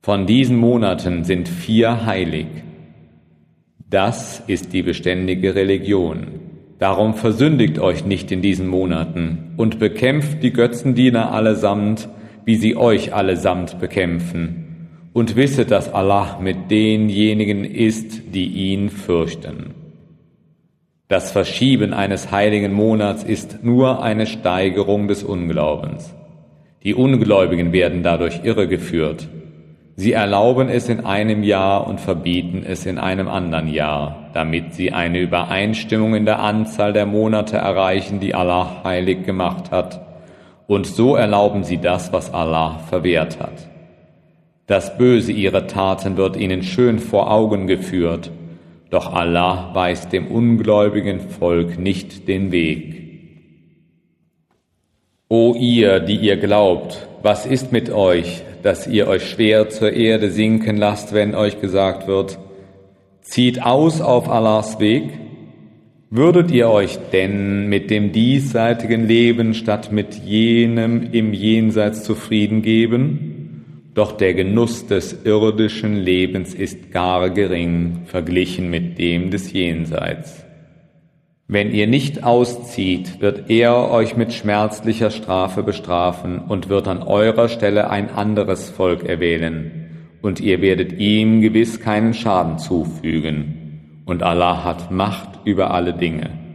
Von 0.00 0.26
diesen 0.26 0.56
Monaten 0.56 1.24
sind 1.24 1.50
vier 1.50 2.06
heilig. 2.06 2.46
Das 3.90 4.42
ist 4.46 4.72
die 4.72 4.82
beständige 4.82 5.54
Religion. 5.54 6.40
Darum 6.78 7.12
versündigt 7.12 7.78
euch 7.78 8.06
nicht 8.06 8.32
in 8.32 8.40
diesen 8.40 8.68
Monaten 8.68 9.52
und 9.58 9.78
bekämpft 9.78 10.42
die 10.42 10.52
Götzendiener 10.52 11.32
allesamt, 11.32 12.08
wie 12.46 12.56
sie 12.56 12.74
euch 12.76 13.12
allesamt 13.12 13.78
bekämpfen. 13.78 14.65
Und 15.16 15.34
wisset, 15.34 15.70
dass 15.70 15.94
Allah 15.94 16.36
mit 16.42 16.70
denjenigen 16.70 17.64
ist, 17.64 18.34
die 18.34 18.48
ihn 18.48 18.90
fürchten. 18.90 19.72
Das 21.08 21.32
Verschieben 21.32 21.94
eines 21.94 22.30
heiligen 22.32 22.74
Monats 22.74 23.24
ist 23.24 23.64
nur 23.64 24.02
eine 24.02 24.26
Steigerung 24.26 25.08
des 25.08 25.24
Unglaubens. 25.24 26.14
Die 26.82 26.94
Ungläubigen 26.94 27.72
werden 27.72 28.02
dadurch 28.02 28.44
irregeführt. 28.44 29.26
Sie 29.94 30.12
erlauben 30.12 30.68
es 30.68 30.90
in 30.90 31.06
einem 31.06 31.42
Jahr 31.42 31.86
und 31.86 31.98
verbieten 31.98 32.62
es 32.68 32.84
in 32.84 32.98
einem 32.98 33.28
anderen 33.28 33.68
Jahr, 33.68 34.28
damit 34.34 34.74
sie 34.74 34.92
eine 34.92 35.20
Übereinstimmung 35.20 36.14
in 36.14 36.26
der 36.26 36.40
Anzahl 36.40 36.92
der 36.92 37.06
Monate 37.06 37.56
erreichen, 37.56 38.20
die 38.20 38.34
Allah 38.34 38.82
heilig 38.84 39.24
gemacht 39.24 39.70
hat. 39.70 39.98
Und 40.66 40.86
so 40.86 41.16
erlauben 41.16 41.64
sie 41.64 41.78
das, 41.78 42.12
was 42.12 42.34
Allah 42.34 42.80
verwehrt 42.90 43.40
hat. 43.40 43.75
Das 44.66 44.98
Böse 44.98 45.32
ihrer 45.32 45.66
Taten 45.66 46.16
wird 46.16 46.36
ihnen 46.36 46.62
schön 46.62 46.98
vor 46.98 47.30
Augen 47.30 47.66
geführt 47.66 48.30
doch 48.90 49.12
Allah 49.12 49.70
weist 49.74 50.12
dem 50.12 50.28
ungläubigen 50.28 51.20
Volk 51.20 51.78
nicht 51.78 52.28
den 52.28 52.52
Weg. 52.52 53.02
O 55.28 55.54
ihr, 55.58 55.98
die 55.98 56.16
ihr 56.16 56.36
glaubt, 56.36 57.08
was 57.22 57.46
ist 57.46 57.72
mit 57.72 57.90
euch, 57.90 58.42
dass 58.62 58.86
ihr 58.86 59.08
euch 59.08 59.28
schwer 59.28 59.68
zur 59.70 59.92
Erde 59.92 60.30
sinken 60.30 60.76
lasst, 60.76 61.12
wenn 61.12 61.34
euch 61.34 61.60
gesagt 61.60 62.06
wird, 62.06 62.38
zieht 63.22 63.60
aus 63.62 64.00
auf 64.00 64.28
Allahs 64.28 64.78
Weg? 64.78 65.10
Würdet 66.10 66.52
ihr 66.52 66.70
euch 66.70 66.96
denn 67.12 67.68
mit 67.68 67.90
dem 67.90 68.12
diesseitigen 68.12 69.08
Leben 69.08 69.54
statt 69.54 69.90
mit 69.90 70.14
jenem 70.14 71.12
im 71.12 71.32
Jenseits 71.32 72.04
zufrieden 72.04 72.62
geben? 72.62 73.25
Doch 73.96 74.12
der 74.12 74.34
Genuss 74.34 74.86
des 74.86 75.24
irdischen 75.24 75.96
Lebens 75.96 76.52
ist 76.52 76.92
gar 76.92 77.30
gering 77.30 78.02
verglichen 78.04 78.68
mit 78.68 78.98
dem 78.98 79.30
des 79.30 79.54
Jenseits. 79.54 80.44
Wenn 81.48 81.72
ihr 81.72 81.86
nicht 81.86 82.22
auszieht, 82.22 83.22
wird 83.22 83.48
er 83.48 83.90
euch 83.90 84.14
mit 84.14 84.34
schmerzlicher 84.34 85.10
Strafe 85.10 85.62
bestrafen 85.62 86.40
und 86.40 86.68
wird 86.68 86.88
an 86.88 87.02
eurer 87.02 87.48
Stelle 87.48 87.88
ein 87.88 88.10
anderes 88.10 88.68
Volk 88.68 89.02
erwählen, 89.02 90.10
und 90.20 90.40
ihr 90.40 90.60
werdet 90.60 90.98
ihm 90.98 91.40
gewiss 91.40 91.80
keinen 91.80 92.12
Schaden 92.12 92.58
zufügen, 92.58 94.02
und 94.04 94.22
Allah 94.22 94.62
hat 94.62 94.90
Macht 94.90 95.40
über 95.46 95.70
alle 95.70 95.94
Dinge. 95.94 96.45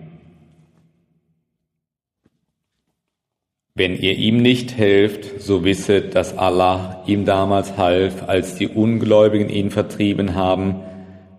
Wenn 3.74 3.96
ihr 3.96 4.18
ihm 4.18 4.42
nicht 4.42 4.78
helft, 4.78 5.42
so 5.42 5.63
wisset, 5.63 6.13
dass 6.13 6.38
Allah 6.38 7.04
ihm 7.08 7.24
damals 7.24 7.78
half, 7.78 8.28
als 8.28 8.56
die 8.56 8.68
Ungläubigen 8.68 9.48
ihn 9.48 9.72
vertrieben 9.72 10.36
haben, 10.36 10.82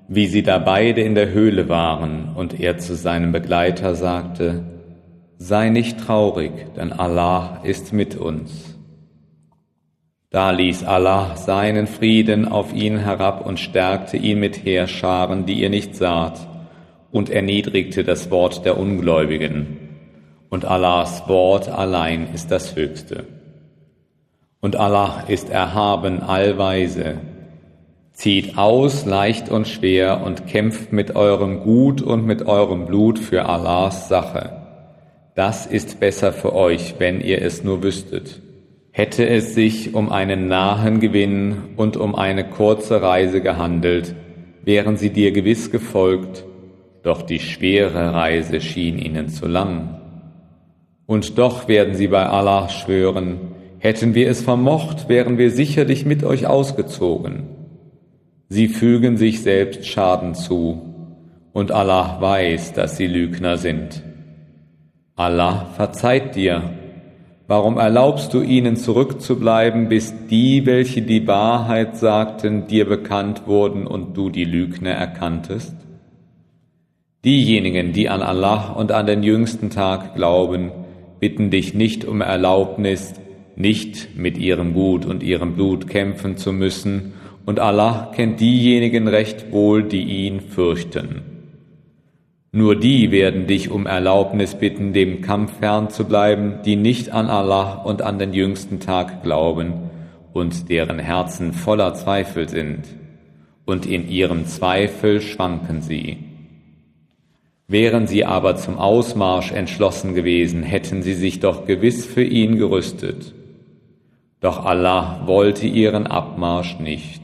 wie 0.08 0.26
sie 0.26 0.42
da 0.42 0.58
beide 0.58 1.02
in 1.02 1.14
der 1.14 1.30
Höhle 1.32 1.68
waren, 1.68 2.30
und 2.34 2.58
er 2.58 2.78
zu 2.78 2.94
seinem 2.94 3.32
Begleiter 3.32 3.94
sagte, 3.94 4.64
Sei 5.36 5.68
nicht 5.68 6.00
traurig, 6.00 6.52
denn 6.74 6.92
Allah 6.92 7.60
ist 7.64 7.92
mit 7.92 8.16
uns. 8.16 8.78
Da 10.30 10.52
ließ 10.52 10.84
Allah 10.84 11.36
seinen 11.36 11.86
Frieden 11.86 12.48
auf 12.48 12.72
ihn 12.72 12.96
herab 12.96 13.44
und 13.44 13.60
stärkte 13.60 14.16
ihn 14.16 14.40
mit 14.40 14.64
Heerscharen, 14.64 15.44
die 15.44 15.60
ihr 15.60 15.68
nicht 15.68 15.96
saht, 15.96 16.48
und 17.10 17.28
erniedrigte 17.28 18.04
das 18.04 18.30
Wort 18.30 18.64
der 18.64 18.78
Ungläubigen 18.78 19.81
und 20.52 20.66
Allahs 20.66 21.26
Wort 21.28 21.70
allein 21.70 22.28
ist 22.34 22.50
das 22.50 22.76
Höchste. 22.76 23.24
Und 24.60 24.76
Allah 24.76 25.24
ist 25.26 25.48
erhaben 25.48 26.20
allweise. 26.20 27.14
Zieht 28.12 28.58
aus 28.58 29.06
leicht 29.06 29.48
und 29.48 29.66
schwer 29.66 30.22
und 30.22 30.46
kämpft 30.46 30.92
mit 30.92 31.16
eurem 31.16 31.60
Gut 31.60 32.02
und 32.02 32.26
mit 32.26 32.44
eurem 32.44 32.84
Blut 32.84 33.18
für 33.18 33.46
Allahs 33.46 34.10
Sache. 34.10 34.52
Das 35.34 35.64
ist 35.64 36.00
besser 36.00 36.34
für 36.34 36.54
euch, 36.54 36.96
wenn 36.98 37.22
ihr 37.22 37.40
es 37.40 37.64
nur 37.64 37.82
wüsstet. 37.82 38.42
Hätte 38.90 39.26
es 39.26 39.54
sich 39.54 39.94
um 39.94 40.12
einen 40.12 40.48
nahen 40.48 41.00
Gewinn 41.00 41.56
und 41.78 41.96
um 41.96 42.14
eine 42.14 42.44
kurze 42.44 43.00
Reise 43.00 43.40
gehandelt, 43.40 44.14
wären 44.62 44.98
sie 44.98 45.08
dir 45.08 45.32
gewiss 45.32 45.70
gefolgt, 45.70 46.44
doch 47.02 47.22
die 47.22 47.40
schwere 47.40 48.12
Reise 48.12 48.60
schien 48.60 48.98
ihnen 48.98 49.30
zu 49.30 49.46
lang. 49.46 50.01
Und 51.12 51.36
doch 51.36 51.68
werden 51.68 51.94
sie 51.94 52.06
bei 52.06 52.24
Allah 52.24 52.70
schwören, 52.70 53.36
hätten 53.78 54.14
wir 54.14 54.30
es 54.30 54.40
vermocht, 54.40 55.10
wären 55.10 55.36
wir 55.36 55.50
sicherlich 55.50 56.06
mit 56.06 56.24
euch 56.24 56.46
ausgezogen. 56.46 57.48
Sie 58.48 58.68
fügen 58.68 59.18
sich 59.18 59.42
selbst 59.42 59.86
Schaden 59.86 60.34
zu, 60.34 60.80
und 61.52 61.70
Allah 61.70 62.16
weiß, 62.18 62.72
dass 62.72 62.96
sie 62.96 63.08
Lügner 63.08 63.58
sind. 63.58 64.02
Allah 65.14 65.66
verzeiht 65.76 66.34
dir. 66.34 66.62
Warum 67.46 67.76
erlaubst 67.76 68.32
du 68.32 68.40
ihnen 68.40 68.76
zurückzubleiben, 68.76 69.90
bis 69.90 70.14
die, 70.30 70.64
welche 70.64 71.02
die 71.02 71.26
Wahrheit 71.26 71.98
sagten, 71.98 72.68
dir 72.68 72.88
bekannt 72.88 73.46
wurden 73.46 73.86
und 73.86 74.16
du 74.16 74.30
die 74.30 74.46
Lügner 74.46 74.92
erkanntest? 74.92 75.76
Diejenigen, 77.22 77.92
die 77.92 78.08
an 78.08 78.22
Allah 78.22 78.72
und 78.72 78.92
an 78.92 79.04
den 79.04 79.22
jüngsten 79.22 79.68
Tag 79.68 80.14
glauben, 80.14 80.72
bitten 81.22 81.50
dich 81.50 81.72
nicht 81.72 82.04
um 82.04 82.20
Erlaubnis, 82.20 83.14
nicht 83.54 84.16
mit 84.16 84.36
ihrem 84.38 84.74
Gut 84.74 85.06
und 85.06 85.22
ihrem 85.22 85.54
Blut 85.54 85.86
kämpfen 85.86 86.36
zu 86.36 86.52
müssen, 86.52 87.12
und 87.46 87.60
Allah 87.60 88.10
kennt 88.12 88.40
diejenigen 88.40 89.06
recht 89.06 89.52
wohl, 89.52 89.84
die 89.84 90.02
ihn 90.02 90.40
fürchten. 90.40 91.22
Nur 92.50 92.74
die 92.74 93.12
werden 93.12 93.46
dich 93.46 93.70
um 93.70 93.86
Erlaubnis 93.86 94.56
bitten, 94.56 94.92
dem 94.92 95.20
Kampf 95.20 95.60
fern 95.60 95.90
zu 95.90 96.06
bleiben, 96.06 96.54
die 96.64 96.74
nicht 96.74 97.12
an 97.12 97.28
Allah 97.28 97.74
und 97.74 98.02
an 98.02 98.18
den 98.18 98.32
jüngsten 98.32 98.80
Tag 98.80 99.22
glauben 99.22 99.74
und 100.32 100.70
deren 100.70 100.98
Herzen 100.98 101.52
voller 101.52 101.94
Zweifel 101.94 102.48
sind, 102.48 102.80
und 103.64 103.86
in 103.86 104.08
ihrem 104.08 104.46
Zweifel 104.46 105.20
schwanken 105.20 105.82
sie. 105.82 106.31
Wären 107.72 108.06
sie 108.06 108.26
aber 108.26 108.56
zum 108.56 108.76
Ausmarsch 108.76 109.50
entschlossen 109.50 110.14
gewesen, 110.14 110.62
hätten 110.62 111.00
sie 111.00 111.14
sich 111.14 111.40
doch 111.40 111.64
gewiss 111.64 112.04
für 112.04 112.22
ihn 112.22 112.58
gerüstet. 112.58 113.32
Doch 114.40 114.66
Allah 114.66 115.22
wollte 115.24 115.66
ihren 115.66 116.06
Abmarsch 116.06 116.78
nicht. 116.80 117.22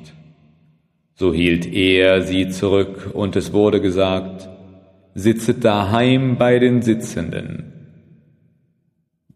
So 1.13 1.35
hielt 1.35 1.71
er 1.71 2.23
sie 2.23 2.49
zurück, 2.49 3.11
und 3.13 3.37
es 3.37 3.53
wurde 3.53 3.83
gesagt, 3.83 4.49
sitzet 5.15 5.67
daheim 5.67 6.39
bei 6.39 6.59
den 6.59 6.81
Sitzenden. 6.81 7.75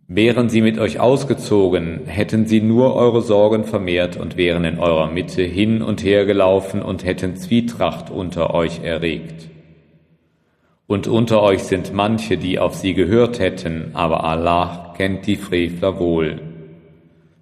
Wären 0.09 0.49
sie 0.49 0.63
mit 0.63 0.79
euch 0.79 0.99
ausgezogen, 0.99 2.07
hätten 2.07 2.47
sie 2.47 2.63
nur 2.63 2.95
eure 2.95 3.21
Sorgen 3.21 3.65
vermehrt 3.65 4.17
und 4.17 4.39
wären 4.39 4.65
in 4.65 4.79
eurer 4.79 5.11
Mitte 5.11 5.43
hin 5.43 5.83
und 5.83 6.03
her 6.03 6.25
gelaufen 6.25 6.81
und 6.81 7.05
hätten 7.05 7.37
Zwietracht 7.37 8.09
unter 8.09 8.55
euch 8.55 8.83
erregt. 8.83 9.52
Und 10.93 11.09
unter 11.09 11.43
euch 11.43 11.63
sind 11.63 11.95
manche, 11.95 12.37
die 12.37 12.59
auf 12.59 12.75
sie 12.75 12.93
gehört 12.93 13.39
hätten, 13.39 13.93
aber 13.95 14.25
Allah 14.25 14.93
kennt 14.95 15.27
die 15.27 15.37
Frevler 15.37 15.99
wohl. 15.99 16.43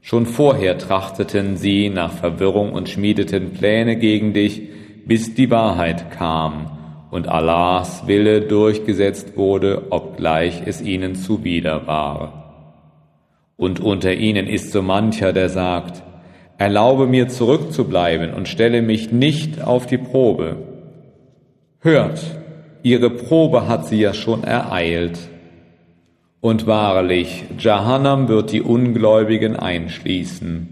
Schon 0.00 0.26
vorher 0.26 0.78
trachteten 0.78 1.57
sie 1.57 1.88
nach 1.88 2.12
Verwirrung 2.12 2.73
und 2.73 2.88
schmiedeten 2.88 3.52
Pläne 3.52 3.97
gegen 3.97 4.35
dich, 4.35 4.62
bis 5.04 5.35
die 5.35 5.50
Wahrheit 5.50 6.12
kam 6.12 6.78
und 7.11 7.26
Allahs 7.26 8.07
Wille 8.07 8.42
durchgesetzt 8.42 9.37
wurde, 9.37 9.90
obgleich 9.90 10.62
es 10.64 10.80
ihnen 10.80 11.16
zuwider 11.16 11.88
war. 11.88 12.76
Und 13.57 13.80
unter 13.80 14.14
ihnen 14.14 14.47
ist 14.47 14.71
so 14.71 14.80
mancher, 14.80 15.33
der 15.33 15.49
sagt, 15.49 16.04
Erlaube 16.57 17.09
mir 17.09 17.26
zurückzubleiben 17.26 18.33
und 18.33 18.47
stelle 18.47 18.80
mich 18.80 19.11
nicht 19.11 19.61
auf 19.61 19.87
die 19.87 19.99
Probe. 19.99 20.57
Hört, 21.80 22.39
ihre 22.83 23.11
Probe 23.11 23.69
hat 23.69 23.87
sie 23.87 24.01
ja 24.01 24.15
schon 24.15 24.45
ereilt. 24.45 25.19
Und 26.41 26.67
wahrlich, 26.67 27.45
Jahannam 27.59 28.29
wird 28.29 28.53
die 28.53 28.63
Ungläubigen 28.63 29.57
einschließen. 29.57 30.69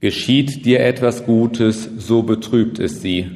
Geschieht 0.00 0.64
dir 0.64 0.80
etwas 0.80 1.24
Gutes, 1.24 1.88
so 1.98 2.22
betrübt 2.22 2.78
es 2.78 3.00
sie. 3.02 3.26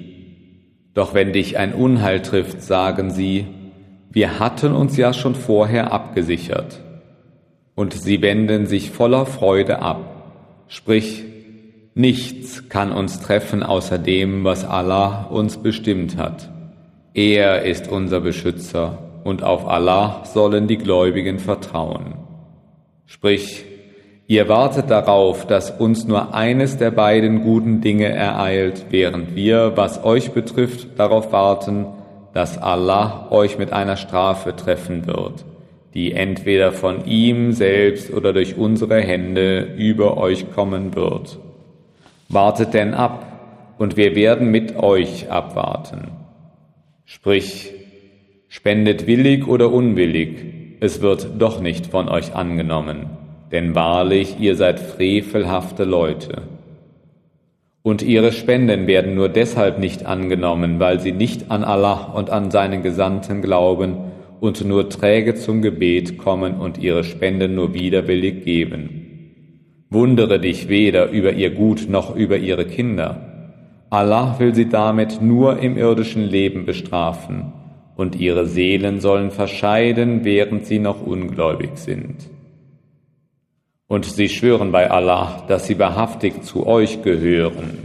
Doch 0.95 1.15
wenn 1.15 1.33
dich 1.33 1.59
ein 1.59 1.73
Unheil 1.73 2.21
trifft, 2.23 2.63
sagen 2.63 3.11
sie, 3.11 3.47
wir 4.11 4.39
hatten 4.39 4.73
uns 4.73 4.97
ja 4.97 5.13
schon 5.13 5.35
vorher 5.35 5.93
abgesichert. 5.93 6.81
Und 7.75 7.95
sie 7.95 8.21
wenden 8.21 8.67
sich 8.67 8.91
voller 8.91 9.27
Freude 9.27 9.81
ab. 9.81 10.65
Sprich, 10.69 11.25
Nichts 11.95 12.71
kann 12.71 12.91
uns 12.91 13.21
treffen 13.21 13.63
außer 13.63 13.99
dem, 13.99 14.45
was 14.45 14.65
Allah 14.65 15.25
uns 15.25 15.59
bestimmt 15.59 16.17
hat. 16.17 16.51
Er 17.15 17.63
ist 17.63 17.91
unser 17.91 18.21
Beschützer 18.21 18.99
und 19.23 19.43
auf 19.43 19.69
Allah 19.69 20.23
sollen 20.25 20.67
die 20.67 20.79
Gläubigen 20.79 21.39
vertrauen. 21.39 22.15
Sprich, 23.05 23.67
ihr 24.27 24.49
wartet 24.49 24.89
darauf, 24.89 25.47
dass 25.47 25.71
uns 25.71 26.07
nur 26.07 26.35
eines 26.35 26.79
der 26.79 26.91
beiden 26.91 27.43
guten 27.43 27.83
Dinge 27.83 28.09
ereilt, 28.09 28.87
während 28.89 29.35
wir, 29.37 29.77
was 29.77 30.03
euch 30.05 30.33
betrifft, 30.33 30.99
darauf 30.99 31.33
warten, 31.33 31.87
dass 32.33 32.57
Allah 32.57 33.27
euch 33.31 33.59
mit 33.59 33.75
einer 33.75 33.97
Strafe 33.97 34.57
treffen 34.57 35.07
wird, 35.07 35.45
die 35.93 36.13
entweder 36.15 36.73
von 36.73 37.05
ihm 37.05 37.53
selbst 37.53 38.11
oder 38.11 38.33
durch 38.33 38.57
unsere 38.57 39.03
Hände 39.03 39.75
über 39.77 40.17
euch 40.17 40.51
kommen 40.55 40.95
wird. 40.95 41.39
Wartet 42.31 42.73
denn 42.73 42.95
ab, 42.95 43.27
und 43.77 43.97
wir 43.99 44.15
werden 44.15 44.51
mit 44.51 44.77
euch 44.77 45.31
abwarten. 45.31 46.22
Sprich, 47.05 47.73
spendet 48.49 49.07
willig 49.07 49.47
oder 49.47 49.73
unwillig, 49.73 50.79
es 50.81 51.01
wird 51.01 51.29
doch 51.39 51.61
nicht 51.61 51.87
von 51.87 52.09
euch 52.09 52.35
angenommen, 52.35 53.07
denn 53.51 53.75
wahrlich 53.75 54.41
ihr 54.41 54.57
seid 54.57 54.81
frevelhafte 54.81 55.85
Leute. 55.85 56.43
Und 57.83 58.03
ihre 58.03 58.33
Spenden 58.33 58.87
werden 58.87 59.15
nur 59.15 59.29
deshalb 59.29 59.79
nicht 59.79 60.07
angenommen, 60.07 60.79
weil 60.79 61.01
sie 61.01 61.13
nicht 61.13 61.51
an 61.51 61.65
Allah 61.65 62.13
und 62.15 62.31
an 62.31 62.51
seinen 62.51 62.83
Gesandten 62.83 63.43
glauben 63.43 63.97
und 64.41 64.65
nur 64.65 64.89
träge 64.89 65.35
zum 65.35 65.63
Gebet 65.63 66.19
kommen 66.19 66.55
und 66.55 66.79
ihre 66.79 67.05
Spenden 67.05 67.55
nur 67.55 67.75
widerwillig 67.75 68.45
geben. 68.45 69.85
Wundere 69.91 70.41
dich 70.41 70.69
weder 70.69 71.11
über 71.11 71.33
ihr 71.33 71.51
Gut 71.51 71.89
noch 71.89 72.17
über 72.17 72.39
ihre 72.39 72.65
Kinder. 72.65 73.32
Allah 73.93 74.37
will 74.39 74.55
sie 74.55 74.71
damit 74.71 75.21
nur 75.21 75.59
im 75.59 75.77
irdischen 75.77 76.23
Leben 76.23 76.65
bestrafen, 76.65 77.53
und 77.95 78.15
ihre 78.15 78.47
Seelen 78.47 79.01
sollen 79.01 79.31
verscheiden, 79.31 80.25
während 80.25 80.65
sie 80.65 80.79
noch 80.79 81.07
ungläubig 81.07 81.73
sind. 81.75 82.17
Und 83.89 84.07
sie 84.07 84.31
schwören 84.31 84.73
bei 84.73 84.91
Allah, 84.91 85.45
dass 85.47 85.67
sie 85.67 85.79
wahrhaftig 85.79 86.43
zu 86.43 86.67
euch 86.67 87.03
gehören. 87.03 87.77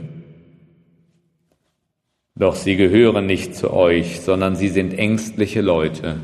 Doch 2.36 2.55
sie 2.55 2.77
gehören 2.77 3.25
nicht 3.25 3.53
zu 3.53 3.73
euch, 3.73 4.21
sondern 4.21 4.55
sie 4.55 4.69
sind 4.69 4.97
ängstliche 4.97 5.60
Leute. 5.60 6.15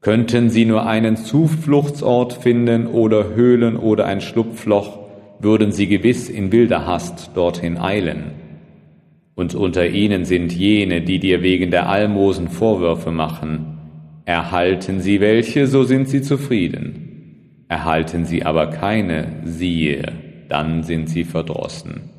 Könnten 0.00 0.48
sie 0.48 0.64
nur 0.64 0.86
einen 0.86 1.16
Zufluchtsort 1.16 2.34
finden 2.34 2.86
oder 2.86 3.34
Höhlen 3.34 3.76
oder 3.76 4.06
ein 4.06 4.20
Schlupfloch, 4.20 4.96
würden 5.40 5.72
sie 5.72 5.88
gewiss 5.88 6.28
in 6.28 6.52
wilder 6.52 6.86
Hast 6.86 7.32
dorthin 7.34 7.78
eilen. 7.78 8.43
Und 9.34 9.54
unter 9.54 9.88
ihnen 9.88 10.24
sind 10.24 10.52
jene, 10.52 11.00
die 11.00 11.18
dir 11.18 11.42
wegen 11.42 11.70
der 11.70 11.88
Almosen 11.88 12.48
Vorwürfe 12.48 13.10
machen. 13.10 13.78
Erhalten 14.24 15.00
sie 15.00 15.20
welche, 15.20 15.66
so 15.66 15.82
sind 15.82 16.08
sie 16.08 16.22
zufrieden. 16.22 17.64
Erhalten 17.68 18.24
sie 18.24 18.44
aber 18.44 18.68
keine, 18.68 19.42
siehe, 19.44 20.12
dann 20.48 20.82
sind 20.82 21.08
sie 21.08 21.24
verdrossen. 21.24 22.10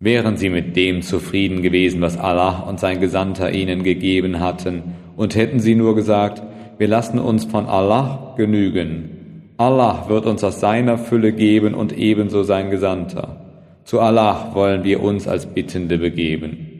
Wären 0.00 0.36
sie 0.36 0.50
mit 0.50 0.76
dem 0.76 1.02
zufrieden 1.02 1.62
gewesen, 1.62 2.00
was 2.00 2.18
Allah 2.18 2.60
und 2.60 2.80
sein 2.80 3.00
Gesandter 3.00 3.52
ihnen 3.52 3.82
gegeben 3.84 4.40
hatten, 4.40 4.82
und 5.16 5.36
hätten 5.36 5.60
sie 5.60 5.76
nur 5.76 5.94
gesagt, 5.94 6.42
wir 6.76 6.88
lassen 6.88 7.20
uns 7.20 7.44
von 7.44 7.66
Allah 7.66 8.34
genügen. 8.36 9.52
Allah 9.56 10.06
wird 10.08 10.26
uns 10.26 10.42
aus 10.42 10.58
seiner 10.58 10.98
Fülle 10.98 11.32
geben 11.32 11.74
und 11.74 11.96
ebenso 11.96 12.42
sein 12.42 12.70
Gesandter. 12.70 13.43
Zu 13.84 14.00
Allah 14.00 14.50
wollen 14.54 14.82
wir 14.82 15.02
uns 15.02 15.28
als 15.28 15.46
Bittende 15.46 15.98
begeben. 15.98 16.70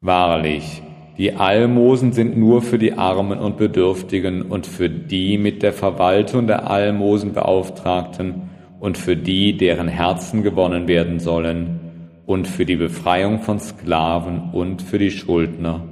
Wahrlich, 0.00 0.82
die 1.18 1.32
Almosen 1.32 2.12
sind 2.12 2.36
nur 2.36 2.62
für 2.62 2.78
die 2.78 2.94
Armen 2.94 3.38
und 3.38 3.56
Bedürftigen 3.56 4.42
und 4.42 4.66
für 4.66 4.88
die 4.88 5.38
mit 5.38 5.62
der 5.62 5.72
Verwaltung 5.72 6.46
der 6.46 6.70
Almosen 6.70 7.32
Beauftragten 7.32 8.50
und 8.80 8.96
für 8.96 9.16
die, 9.16 9.56
deren 9.56 9.88
Herzen 9.88 10.42
gewonnen 10.42 10.88
werden 10.88 11.20
sollen 11.20 11.80
und 12.26 12.48
für 12.48 12.64
die 12.64 12.76
Befreiung 12.76 13.40
von 13.40 13.60
Sklaven 13.60 14.50
und 14.52 14.80
für 14.80 14.98
die 14.98 15.10
Schuldner 15.10 15.86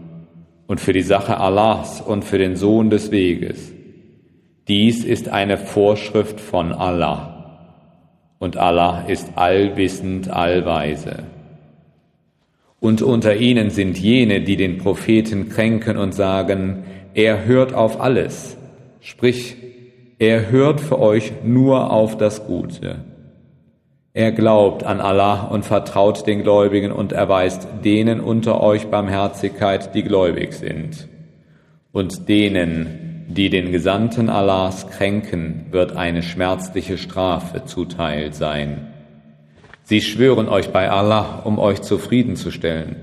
und 0.66 0.80
für 0.80 0.92
die 0.92 1.02
Sache 1.02 1.38
Allahs 1.38 2.00
und 2.00 2.24
für 2.24 2.38
den 2.38 2.56
Sohn 2.56 2.90
des 2.90 3.10
Weges. 3.10 3.72
Dies 4.68 5.04
ist 5.04 5.28
eine 5.28 5.56
Vorschrift 5.56 6.40
von 6.40 6.72
Allah. 6.72 7.29
Und 8.40 8.56
Allah 8.56 9.04
ist 9.06 9.32
allwissend, 9.36 10.30
allweise. 10.30 11.24
Und 12.80 13.02
unter 13.02 13.36
ihnen 13.36 13.68
sind 13.68 13.98
jene, 13.98 14.40
die 14.40 14.56
den 14.56 14.78
Propheten 14.78 15.50
kränken 15.50 15.98
und 15.98 16.14
sagen, 16.14 16.84
er 17.12 17.44
hört 17.44 17.74
auf 17.74 18.00
alles. 18.00 18.56
Sprich, 19.00 19.56
er 20.18 20.50
hört 20.50 20.80
für 20.80 20.98
euch 20.98 21.32
nur 21.44 21.92
auf 21.92 22.16
das 22.16 22.46
Gute. 22.46 23.04
Er 24.14 24.32
glaubt 24.32 24.84
an 24.84 25.02
Allah 25.02 25.42
und 25.48 25.66
vertraut 25.66 26.26
den 26.26 26.42
Gläubigen 26.42 26.92
und 26.92 27.12
erweist 27.12 27.68
denen 27.84 28.20
unter 28.20 28.62
euch 28.62 28.86
Barmherzigkeit, 28.86 29.94
die 29.94 30.02
gläubig 30.02 30.54
sind. 30.54 31.08
Und 31.92 32.28
denen, 32.30 33.09
die 33.36 33.48
den 33.48 33.70
Gesandten 33.70 34.28
Allahs 34.28 34.88
kränken, 34.88 35.66
wird 35.70 35.96
eine 35.96 36.22
schmerzliche 36.22 36.98
Strafe 36.98 37.64
zuteil 37.64 38.32
sein. 38.32 38.88
Sie 39.84 40.00
schwören 40.00 40.48
euch 40.48 40.70
bei 40.70 40.90
Allah, 40.90 41.42
um 41.44 41.58
euch 41.58 41.80
zufriedenzustellen. 41.82 42.96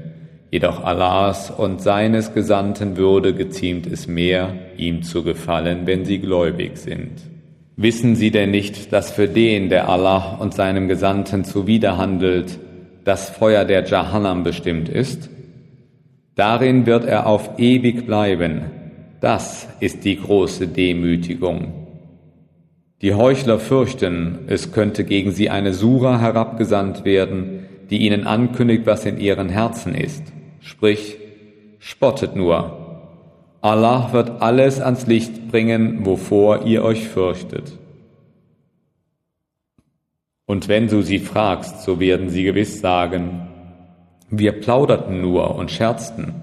Jedoch 0.51 0.83
Allahs 0.83 1.51
und 1.51 1.81
seines 1.81 2.33
Gesandten 2.33 2.97
Würde 2.97 3.33
geziemt 3.33 3.87
es 3.87 4.07
mehr, 4.07 4.53
ihm 4.77 5.03
zu 5.03 5.23
gefallen, 5.23 5.81
wenn 5.85 6.05
sie 6.05 6.19
gläubig 6.19 6.77
sind. 6.77 7.11
Wissen 7.75 8.15
Sie 8.15 8.31
denn 8.31 8.51
nicht, 8.51 8.91
dass 8.91 9.11
für 9.11 9.27
den, 9.27 9.69
der 9.69 9.87
Allah 9.87 10.37
und 10.39 10.53
seinem 10.53 10.87
Gesandten 10.87 11.43
zuwiderhandelt, 11.43 12.57
das 13.03 13.29
Feuer 13.29 13.65
der 13.65 13.85
Jahannam 13.85 14.43
bestimmt 14.43 14.89
ist? 14.89 15.29
Darin 16.35 16.85
wird 16.85 17.05
er 17.05 17.27
auf 17.27 17.59
ewig 17.59 18.05
bleiben. 18.05 18.76
Das 19.19 19.67
ist 19.79 20.05
die 20.05 20.19
große 20.19 20.67
Demütigung. 20.67 21.73
Die 23.01 23.13
Heuchler 23.13 23.59
fürchten, 23.59 24.39
es 24.47 24.71
könnte 24.71 25.03
gegen 25.03 25.31
sie 25.31 25.49
eine 25.49 25.73
Sura 25.73 26.19
herabgesandt 26.19 27.05
werden, 27.05 27.65
die 27.89 27.99
ihnen 27.99 28.25
ankündigt, 28.25 28.85
was 28.85 29.05
in 29.05 29.19
ihren 29.19 29.49
Herzen 29.49 29.95
ist. 29.95 30.23
Sprich, 30.61 31.17
spottet 31.79 32.35
nur, 32.35 32.77
Allah 33.61 34.13
wird 34.13 34.41
alles 34.41 34.79
ans 34.79 35.07
Licht 35.07 35.49
bringen, 35.49 36.05
wovor 36.05 36.65
ihr 36.65 36.83
euch 36.83 37.07
fürchtet. 37.07 37.77
Und 40.45 40.67
wenn 40.67 40.87
du 40.87 41.01
sie 41.01 41.19
fragst, 41.19 41.83
so 41.83 41.99
werden 41.99 42.29
sie 42.29 42.43
gewiss 42.43 42.79
sagen, 42.79 43.47
wir 44.29 44.53
plauderten 44.53 45.21
nur 45.21 45.55
und 45.55 45.71
scherzten. 45.71 46.33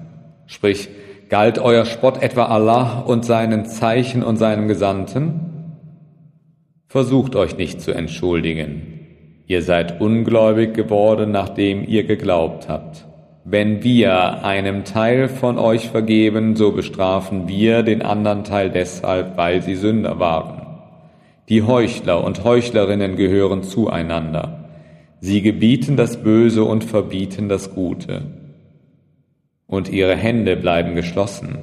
Sprich, 0.47 0.89
galt 1.29 1.59
euer 1.59 1.85
Spott 1.85 2.23
etwa 2.23 2.45
Allah 2.47 3.01
und 3.01 3.25
seinen 3.25 3.67
Zeichen 3.67 4.23
und 4.23 4.37
seinem 4.37 4.69
Gesandten? 4.69 5.41
Versucht 6.87 7.35
euch 7.37 7.57
nicht 7.57 7.81
zu 7.81 7.93
entschuldigen. 7.93 9.01
Ihr 9.47 9.63
seid 9.63 10.01
ungläubig 10.01 10.75
geworden, 10.75 11.31
nachdem 11.33 11.87
ihr 11.87 12.05
geglaubt 12.05 12.69
habt. 12.69 13.07
wenn 13.45 13.85
wir 13.85 14.43
einem 14.43 14.85
Teil 14.85 15.29
von 15.29 15.59
euch 15.59 15.91
vergeben, 15.91 16.57
so 16.57 16.73
bestrafen 16.73 17.47
wir 17.47 17.83
den 17.83 18.01
anderen 18.01 18.43
Teil 18.43 18.71
deshalb, 18.71 19.37
weil 19.37 19.61
sie 19.61 19.75
Sünder 19.75 20.19
waren. 20.19 20.63
Die 21.51 21.63
Heuchler 21.63 22.25
und 22.25 22.43
Heuchlerinnen 22.43 23.17
gehören 23.17 23.63
zueinander. 23.63 24.71
Sie 25.21 25.43
gebieten 25.43 25.99
das 25.99 26.23
Böse 26.23 26.65
und 26.65 26.85
verbieten 26.85 27.51
das 27.51 27.75
Gute. 27.75 28.23
Und 29.75 29.89
ihre 29.89 30.15
Hände 30.15 30.55
bleiben 30.55 30.95
geschlossen. 30.95 31.59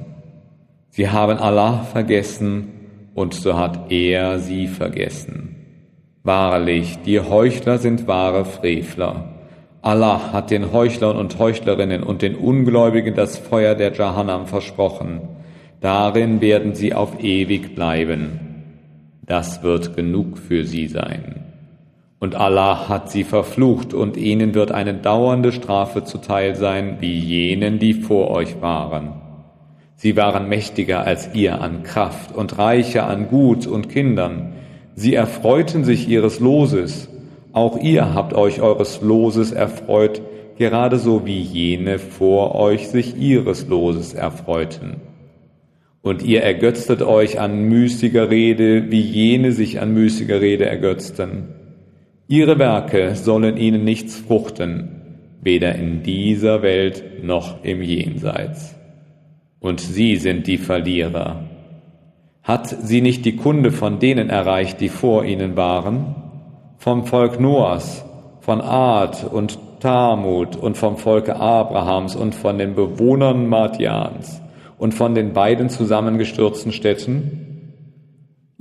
Sie 0.90 1.08
haben 1.08 1.38
Allah 1.38 1.84
vergessen 1.84 2.68
und 3.14 3.32
so 3.32 3.56
hat 3.56 3.90
er 3.90 4.38
sie 4.38 4.66
vergessen. 4.66 5.56
Wahrlich, 6.22 6.98
die 7.06 7.20
Heuchler 7.20 7.78
sind 7.78 8.06
wahre 8.06 8.44
Frevler. 8.44 9.32
Allah 9.80 10.30
hat 10.30 10.50
den 10.50 10.74
Heuchlern 10.74 11.16
und 11.16 11.38
Heuchlerinnen 11.38 12.02
und 12.02 12.20
den 12.20 12.34
Ungläubigen 12.34 13.14
das 13.14 13.38
Feuer 13.38 13.74
der 13.74 13.94
Jahannam 13.94 14.46
versprochen. 14.46 15.22
Darin 15.80 16.42
werden 16.42 16.74
sie 16.74 16.92
auf 16.92 17.24
ewig 17.24 17.74
bleiben. 17.74 18.40
Das 19.24 19.62
wird 19.62 19.96
genug 19.96 20.36
für 20.36 20.66
sie 20.66 20.86
sein. 20.86 21.41
Und 22.22 22.36
Allah 22.36 22.88
hat 22.88 23.10
sie 23.10 23.24
verflucht 23.24 23.92
und 23.92 24.16
ihnen 24.16 24.54
wird 24.54 24.70
eine 24.70 24.94
dauernde 24.94 25.50
Strafe 25.50 26.04
zuteil 26.04 26.54
sein, 26.54 26.98
wie 27.00 27.18
jenen, 27.18 27.78
die 27.80 27.94
vor 27.94 28.30
euch 28.30 28.62
waren. 28.62 29.14
Sie 29.96 30.16
waren 30.16 30.48
mächtiger 30.48 31.04
als 31.04 31.34
ihr 31.34 31.60
an 31.60 31.82
Kraft 31.82 32.34
und 32.34 32.58
reicher 32.58 33.08
an 33.08 33.28
Gut 33.28 33.66
und 33.66 33.88
Kindern. 33.88 34.52
Sie 34.94 35.14
erfreuten 35.14 35.84
sich 35.84 36.08
ihres 36.08 36.38
Loses 36.38 37.08
auch 37.52 37.78
ihr 37.78 38.14
habt 38.14 38.32
euch 38.32 38.62
eures 38.62 39.02
Loses 39.02 39.52
erfreut, 39.52 40.22
gerade 40.56 40.98
so 40.98 41.26
wie 41.26 41.40
jene 41.40 41.98
vor 41.98 42.54
euch 42.54 42.88
sich 42.88 43.16
ihres 43.16 43.68
Loses 43.68 44.14
erfreuten. 44.14 44.96
Und 46.00 46.22
ihr 46.22 46.42
ergötztet 46.42 47.02
euch 47.02 47.38
an 47.38 47.64
müßiger 47.64 48.30
Rede, 48.30 48.90
wie 48.90 49.00
jene 49.00 49.52
sich 49.52 49.80
an 49.80 49.92
müßiger 49.92 50.40
Rede 50.40 50.64
ergötzten. 50.64 51.61
Ihre 52.32 52.58
Werke 52.58 53.14
sollen 53.14 53.58
ihnen 53.58 53.84
nichts 53.84 54.16
fruchten, 54.16 54.88
weder 55.42 55.74
in 55.74 56.02
dieser 56.02 56.62
Welt 56.62 57.22
noch 57.22 57.62
im 57.62 57.82
Jenseits. 57.82 58.74
Und 59.60 59.82
sie 59.82 60.16
sind 60.16 60.46
die 60.46 60.56
Verlierer. 60.56 61.44
Hat 62.42 62.68
sie 62.68 63.02
nicht 63.02 63.26
die 63.26 63.36
Kunde 63.36 63.70
von 63.70 63.98
denen 63.98 64.30
erreicht, 64.30 64.80
die 64.80 64.88
vor 64.88 65.26
ihnen 65.26 65.56
waren? 65.56 66.14
vom 66.78 67.04
Volk 67.04 67.38
Noahs, 67.38 68.02
von 68.40 68.62
Ad 68.62 69.26
und 69.30 69.58
Tamut 69.80 70.56
und 70.56 70.78
vom 70.78 70.96
Volke 70.96 71.36
Abrahams 71.36 72.16
und 72.16 72.34
von 72.34 72.56
den 72.56 72.74
Bewohnern 72.74 73.46
Madians 73.46 74.40
und 74.78 74.94
von 74.94 75.14
den 75.14 75.34
beiden 75.34 75.68
zusammengestürzten 75.68 76.72
Städten? 76.72 77.51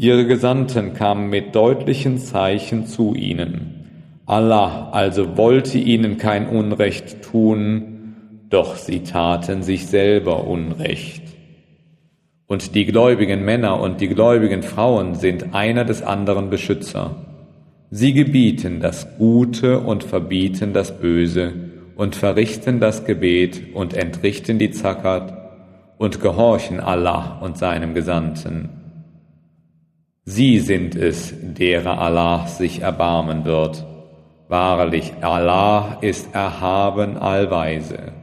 Ihre 0.02 0.26
Gesandten 0.26 0.96
kamen 0.96 1.30
mit 1.30 1.54
deutlichen 1.54 2.18
Zeichen 2.18 2.88
zu 2.88 3.14
ihnen. 3.14 4.16
Allah 4.26 4.90
also 4.90 5.38
wollte 5.38 5.78
ihnen 5.78 6.18
kein 6.18 6.48
Unrecht 6.48 7.22
tun, 7.22 8.16
doch 8.50 8.78
sie 8.78 9.04
taten 9.04 9.62
sich 9.62 9.86
selber 9.86 10.48
Unrecht. 10.48 11.22
Und 12.48 12.74
die 12.74 12.88
gläubigen 12.88 13.46
Männer 13.46 13.80
und 13.80 14.02
die 14.02 14.08
gläubigen 14.08 14.64
Frauen 14.64 15.14
sind 15.14 15.54
einer 15.54 15.86
des 15.86 16.02
anderen 16.02 16.50
Beschützer. 16.50 17.18
Sie 17.92 18.14
gebieten 18.14 18.80
das 18.80 19.20
Gute 19.20 19.82
und 19.82 20.04
verbieten 20.04 20.74
das 20.74 21.00
Böse 21.00 21.54
und 21.96 22.16
verrichten 22.16 22.80
das 22.80 23.06
Gebet 23.06 23.76
und 23.76 23.94
entrichten 23.94 24.58
die 24.58 24.72
Zakat 24.72 25.32
und 26.00 26.22
gehorchen 26.22 26.80
Allah 26.80 27.38
und 27.44 27.60
seinem 27.60 27.94
Gesandten. 27.94 28.81
Sie 30.24 30.60
sind 30.60 30.96
es, 30.96 31.34
derer 31.42 32.00
Allah 32.00 32.48
sich 32.48 32.82
erbarmen 32.82 33.46
wird. 33.46 33.86
Wahrlich, 34.48 35.14
Allah 35.22 35.98
ist 36.02 36.34
erhaben 36.34 37.18
allweise. 37.18 38.14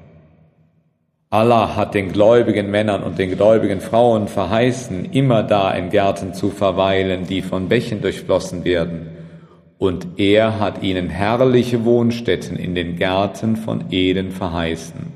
Allah 1.30 1.76
hat 1.76 1.94
den 1.94 2.12
gläubigen 2.12 2.70
Männern 2.70 3.02
und 3.02 3.18
den 3.18 3.36
gläubigen 3.36 3.80
Frauen 3.80 4.28
verheißen, 4.28 5.12
immer 5.12 5.42
da 5.42 5.72
in 5.72 5.90
Gärten 5.90 6.32
zu 6.32 6.50
verweilen, 6.50 7.26
die 7.26 7.42
von 7.42 7.68
Bächen 7.68 8.00
durchflossen 8.00 8.64
werden 8.64 9.18
und 9.78 10.18
er 10.18 10.58
hat 10.58 10.82
ihnen 10.82 11.08
herrliche 11.08 11.84
Wohnstätten 11.84 12.56
in 12.56 12.74
den 12.74 12.96
Gärten 12.96 13.56
von 13.56 13.84
Eden 13.90 14.32
verheißen. 14.32 15.12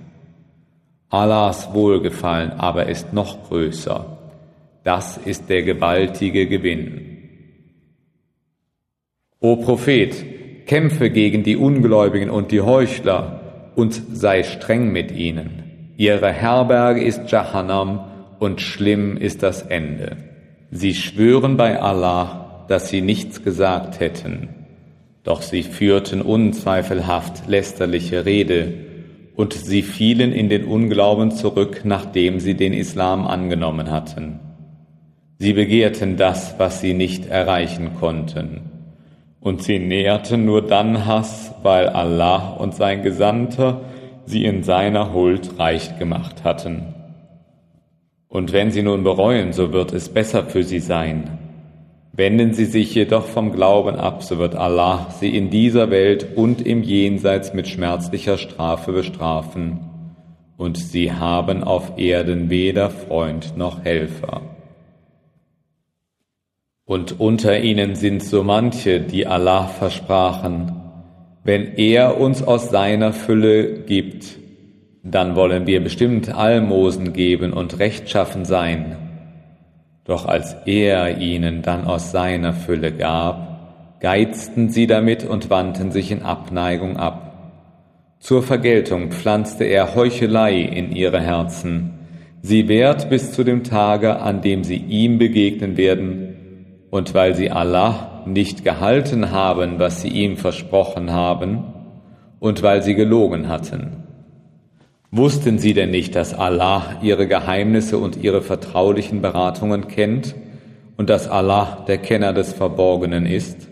Allahs 1.11 1.75
Wohlgefallen 1.75 2.53
aber 2.53 2.87
ist 2.87 3.12
noch 3.12 3.49
größer. 3.49 4.18
Das 4.85 5.16
ist 5.16 5.49
der 5.49 5.62
gewaltige 5.62 6.47
Gewinn. 6.47 7.09
O 9.40 9.57
Prophet, 9.57 10.66
kämpfe 10.66 11.11
gegen 11.11 11.42
die 11.42 11.57
Ungläubigen 11.57 12.31
und 12.31 12.53
die 12.53 12.61
Heuchler 12.61 13.73
und 13.75 14.01
sei 14.12 14.42
streng 14.42 14.92
mit 14.92 15.12
ihnen. 15.12 15.92
Ihre 15.97 16.33
Herberge 16.33 17.03
ist 17.03 17.31
Jahannam 17.31 18.01
und 18.38 18.61
schlimm 18.61 19.16
ist 19.16 19.42
das 19.42 19.62
Ende. 19.62 20.16
Sie 20.71 20.95
schwören 20.95 21.57
bei 21.57 21.81
Allah, 21.81 22.64
dass 22.68 22.88
sie 22.88 23.03
nichts 23.03 23.42
gesagt 23.42 24.01
hätten. 24.01 24.49
Doch 25.25 25.42
sie 25.42 25.62
führten 25.62 26.23
unzweifelhaft 26.23 27.47
lästerliche 27.47 28.25
Rede, 28.25 28.75
und 29.35 29.55
sie 29.55 29.83
fielen 29.83 30.33
in 30.33 30.49
den 30.51 30.64
Unglauben 30.64 31.31
zurück, 31.31 31.83
nachdem 31.85 32.38
sie 32.38 32.55
den 32.55 32.73
Islam 32.73 33.27
angenommen 33.27 33.90
hatten. 33.90 34.40
Sie 35.42 35.55
begehrten 35.55 36.16
das, 36.16 36.55
was 36.59 36.81
sie 36.81 36.94
nicht 36.94 37.26
erreichen 37.26 37.94
konnten. 37.98 38.61
Und 39.40 39.61
sie 39.64 39.81
näherten 39.81 40.44
nur 40.44 40.62
dann 40.62 41.05
Hass, 41.05 41.52
weil 41.64 41.88
Allah 41.88 42.50
und 42.50 42.76
sein 42.76 43.02
Gesandter 43.02 43.81
sie 44.24 44.44
in 44.44 44.62
seiner 44.62 45.12
Huld 45.12 45.59
reich 45.59 45.98
gemacht 45.98 46.44
hatten. 46.44 46.94
Und 48.28 48.52
wenn 48.52 48.70
sie 48.70 48.83
nun 48.83 49.02
bereuen, 49.02 49.52
so 49.52 49.72
wird 49.72 49.92
es 49.92 50.11
besser 50.11 50.44
für 50.44 50.62
sie 50.62 50.78
sein. 50.78 51.38
Wenden 52.12 52.52
sie 52.52 52.66
sich 52.66 52.94
jedoch 52.94 53.26
vom 53.26 53.50
Glauben 53.50 53.96
ab, 53.96 54.22
so 54.22 54.38
wird 54.38 54.55
Allah 54.55 55.09
sie 55.18 55.37
in 55.37 55.50
dieser 55.50 55.90
Welt 55.90 56.37
und 56.37 56.64
im 56.64 56.85
Jenseits 56.85 57.52
mit 57.52 57.66
schmerzlicher 57.66 58.38
Strafe 58.38 58.92
bestrafen, 58.92 59.81
und 60.57 60.78
sie 60.78 61.11
haben 61.11 61.64
auf 61.64 61.98
Erden 61.98 62.48
weder 62.48 62.90
Freund 62.90 63.57
noch 63.57 63.85
Helfer. 63.85 64.52
Und 66.92 67.20
unter 67.20 67.59
ihnen 67.59 67.94
sind 67.94 68.22
so 68.22 68.44
manche, 68.44 69.00
die 69.00 69.26
Allah 69.26 69.66
versprachen, 69.66 70.72
wenn 71.42 71.78
er 71.78 72.20
uns 72.20 72.42
aus 72.42 72.68
seiner 72.68 73.14
Fülle 73.14 73.81
gibt, 73.85 74.37
dann 75.02 75.35
wollen 75.35 75.66
wir 75.66 75.83
bestimmt 75.83 76.35
Almosen 76.35 77.14
geben 77.14 77.55
und 77.55 77.78
rechtschaffen 77.78 78.44
sein. 78.44 78.96
Doch 80.05 80.26
als 80.26 80.55
er 80.66 81.16
ihnen 81.16 81.62
dann 81.62 81.87
aus 81.87 82.12
seiner 82.12 82.52
Fülle 82.52 82.92
gab, 82.92 83.96
geizten 84.00 84.68
sie 84.68 84.87
damit 84.87 85.24
und 85.24 85.48
wandten 85.48 85.92
sich 85.92 86.11
in 86.11 86.20
Abneigung 86.20 86.98
ab. 86.98 87.55
Zur 88.18 88.42
Vergeltung 88.42 89.12
pflanzte 89.12 89.64
er 89.64 89.94
Heuchelei 89.94 90.61
in 90.61 90.94
ihre 90.94 91.22
Herzen. 91.22 91.94
Sie 92.42 92.68
währt 92.68 93.09
bis 93.09 93.33
zu 93.33 93.44
dem 93.44 93.64
Tage, 93.64 94.20
an 94.20 94.42
dem 94.42 94.62
sie 94.62 94.76
ihm 94.76 95.16
begegnen 95.16 95.78
werden, 95.78 96.32
und 96.92 97.14
weil 97.14 97.35
sie 97.35 97.50
Allah 97.50 98.22
nicht 98.26 98.64
gehalten 98.64 99.31
haben, 99.31 99.78
was 99.78 100.02
sie 100.02 100.09
ihm 100.09 100.37
versprochen 100.37 101.11
haben, 101.11 101.64
und 102.38 102.62
weil 102.62 102.83
sie 102.83 102.94
gelogen 102.94 103.48
hatten. 103.48 104.05
Wussten 105.11 105.59
sie 105.59 105.72
denn 105.72 105.90
nicht, 105.90 106.14
dass 106.14 106.35
Allah 106.35 106.98
ihre 107.00 107.26
Geheimnisse 107.26 107.96
und 107.96 108.22
ihre 108.22 108.42
vertraulichen 108.42 109.22
Beratungen 109.22 109.88
kennt 109.88 110.35
und 110.98 111.09
dass 111.09 111.28
Allah 111.28 111.83
der 111.88 111.96
Kenner 111.96 112.35
des 112.35 112.52
Verborgenen 112.52 113.24
ist? 113.24 113.70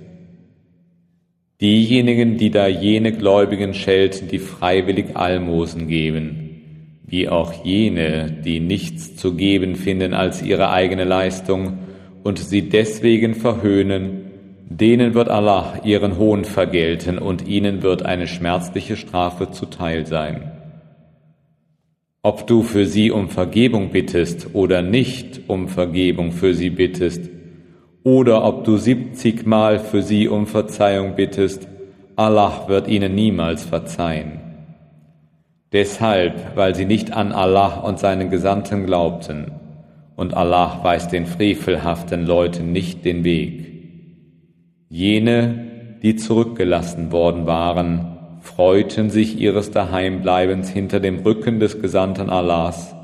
Diejenigen, 1.61 2.39
die 2.39 2.51
da 2.51 2.69
jene 2.69 3.13
Gläubigen 3.13 3.75
schelten, 3.75 4.29
die 4.29 4.39
freiwillig 4.39 5.15
Almosen 5.15 5.89
geben, 5.89 7.03
wie 7.05 7.29
auch 7.29 7.53
jene, 7.67 8.33
die 8.43 8.61
nichts 8.61 9.15
zu 9.17 9.35
geben 9.35 9.77
finden 9.77 10.15
als 10.15 10.41
ihre 10.41 10.71
eigene 10.71 11.05
Leistung 11.05 11.81
und 12.23 12.39
sie 12.39 12.69
deswegen 12.69 13.35
verhöhnen, 13.35 14.31
denen 14.69 15.15
wird 15.15 15.29
Allah 15.29 15.81
ihren 15.85 16.17
Hohn 16.19 16.45
vergelten 16.45 17.19
und 17.19 17.47
ihnen 17.47 17.83
wird 17.83 18.05
eine 18.05 18.27
schmerzliche 18.27 18.97
Strafe 18.97 19.51
zuteil 19.51 20.07
sein. 20.07 20.53
Ob 22.23 22.47
du 22.47 22.63
für 22.63 22.87
sie 22.87 23.11
um 23.11 23.29
Vergebung 23.31 23.91
bittest 23.91 24.55
oder 24.55 24.83
nicht 24.83 25.49
um 25.49 25.69
Vergebung 25.69 26.33
für 26.33 26.55
sie 26.55 26.71
bittest, 26.71 27.31
oder 28.03 28.45
ob 28.45 28.65
du 28.65 28.77
siebzigmal 28.77 29.79
für 29.79 30.03
sie 30.03 30.29
um 30.29 30.47
Verzeihung 30.47 31.17
bittest, 31.17 31.69
Allah 32.17 32.65
wird 32.69 32.89
ihnen 32.89 33.15
niemals 33.15 33.65
verzeihen. 33.65 34.41
Deshalb, 35.73 36.57
weil 36.57 36.75
sie 36.75 36.85
nicht 36.85 37.13
an 37.13 37.33
Allah 37.33 37.81
und 37.81 37.99
seinen 37.99 38.31
Gesandten 38.31 38.87
glaubten, 38.87 39.53
und 40.21 40.35
Allah 40.35 40.81
weist 40.83 41.13
den 41.13 41.25
frevelhaften 41.25 42.27
Leuten 42.27 42.73
nicht 42.73 43.07
den 43.07 43.25
Weg. 43.25 43.73
Jene, 44.91 45.97
die 46.03 46.15
zurückgelassen 46.17 47.11
worden 47.11 47.47
waren, 47.47 48.19
freuten 48.43 49.09
sich 49.09 49.41
ihres 49.41 49.71
Daheimbleibens 49.71 50.69
hinter 50.69 51.01
dem 51.01 51.21
Rücken 51.21 51.59
des 51.59 51.81
Gesandten 51.81 52.29
Allahs 52.29 52.95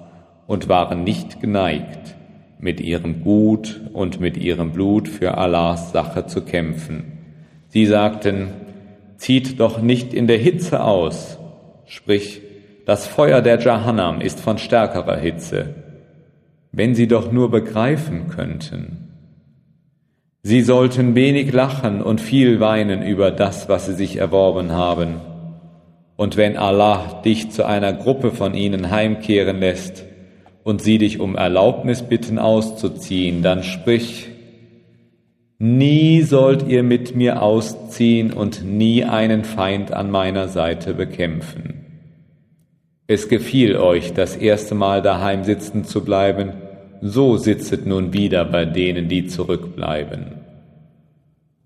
und 0.46 0.68
waren 0.68 1.05
nicht 1.05 1.40
geneigt, 1.40 2.16
mit 2.59 2.83
ihrem 2.83 3.22
Gut 3.22 3.81
und 3.94 4.20
mit 4.20 4.37
ihrem 4.37 4.72
Blut 4.72 5.09
für 5.09 5.38
Allahs 5.38 5.92
Sache 5.92 6.26
zu 6.26 6.42
kämpfen. 6.42 7.12
Sie 7.68 7.87
sagten, 7.87 8.48
zieht 9.16 9.59
doch 9.59 9.81
nicht 9.81 10.12
in 10.12 10.26
der 10.26 10.38
Hitze 10.38 10.85
aus, 10.85 11.38
sprich, 11.87 12.42
das 12.85 13.07
Feuer 13.07 13.40
der 13.40 13.59
Jahannam 13.59 14.20
ist 14.20 14.38
von 14.38 14.59
stärkerer 14.59 15.16
Hitze. 15.16 15.86
Wenn 16.77 16.95
sie 16.95 17.09
doch 17.09 17.33
nur 17.33 17.51
begreifen 17.51 18.29
könnten. 18.29 19.09
Sie 20.43 20.61
sollten 20.61 21.15
wenig 21.15 21.51
lachen 21.51 22.03
und 22.03 22.21
viel 22.21 22.61
weinen 22.61 23.03
über 23.03 23.31
das, 23.31 23.71
was 23.71 23.87
sie 23.87 23.95
sich 23.95 24.19
erworben 24.19 24.73
haben. 24.73 25.15
Und 26.17 26.37
wenn 26.37 26.59
Allah 26.59 27.23
dich 27.25 27.51
zu 27.51 27.65
einer 27.65 27.95
Gruppe 27.95 28.31
von 28.31 28.53
ihnen 28.53 28.91
heimkehren 28.91 29.59
lässt 29.59 30.05
und 30.65 30.83
sie 30.83 30.99
dich 30.99 31.19
um 31.19 31.35
Erlaubnis 31.35 32.03
bitten 32.03 32.39
auszuziehen, 32.39 33.41
dann 33.41 33.62
sprich, 33.62 34.29
nie 35.59 36.21
sollt 36.21 36.69
ihr 36.69 36.83
mit 36.83 37.17
mir 37.17 37.41
ausziehen 37.41 38.35
und 38.35 38.67
nie 38.67 39.03
einen 39.03 39.45
Feind 39.45 39.95
an 39.95 40.11
meiner 40.11 40.49
Seite 40.49 40.93
bekämpfen. 40.93 41.87
Es 43.07 43.31
gefiel 43.31 43.77
euch, 43.77 44.12
das 44.12 44.37
erste 44.37 44.75
Mal 44.75 45.01
daheim 45.01 45.45
sitzen 45.45 45.85
zu 45.85 46.05
bleiben, 46.05 46.53
so 47.00 47.37
sitzet 47.37 47.87
nun 47.87 48.12
wieder 48.12 48.44
bei 48.44 48.64
denen, 48.64 49.09
die 49.09 49.26
zurückbleiben. 49.26 50.26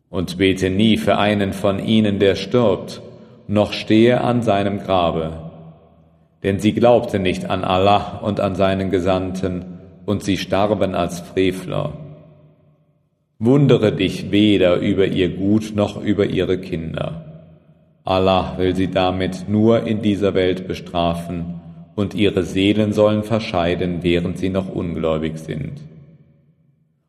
Und 0.09 0.39
bete 0.39 0.71
nie 0.71 0.97
für 0.97 1.19
einen 1.19 1.53
von 1.53 1.79
ihnen, 1.79 2.19
der 2.19 2.35
stirbt, 2.35 3.01
noch 3.47 3.73
stehe 3.73 4.21
an 4.23 4.43
seinem 4.43 4.81
Grabe. 4.81 5.51
Denn 6.43 6.59
sie 6.59 6.73
glaubte 6.73 7.19
nicht 7.19 7.49
an 7.49 7.65
Allah 7.65 8.21
und 8.23 8.41
an 8.41 8.55
seinen 8.55 8.91
Gesandten, 8.91 9.79
und 10.07 10.25
sie 10.25 10.39
starben 10.39 10.95
als 10.95 11.21
Frevler. 11.21 11.93
Wundere 13.39 13.93
dich 13.93 14.31
weder 14.31 14.77
über 14.77 15.07
ihr 15.07 15.37
Gut 15.37 15.73
noch 15.75 16.03
über 16.03 16.27
ihre 16.27 16.59
Kinder. 16.59 17.45
Allah 18.05 18.55
will 18.57 18.75
sie 18.75 18.91
damit 18.91 19.49
nur 19.49 19.87
in 19.87 20.03
dieser 20.03 20.35
Welt 20.35 20.67
bestrafen 20.67 21.60
und 22.01 22.15
ihre 22.15 22.43
Seelen 22.43 22.93
sollen 22.93 23.23
verscheiden, 23.23 23.99
während 24.03 24.39
sie 24.39 24.51
noch 24.51 24.69
ungläubig 24.69 25.39
sind. 25.39 25.75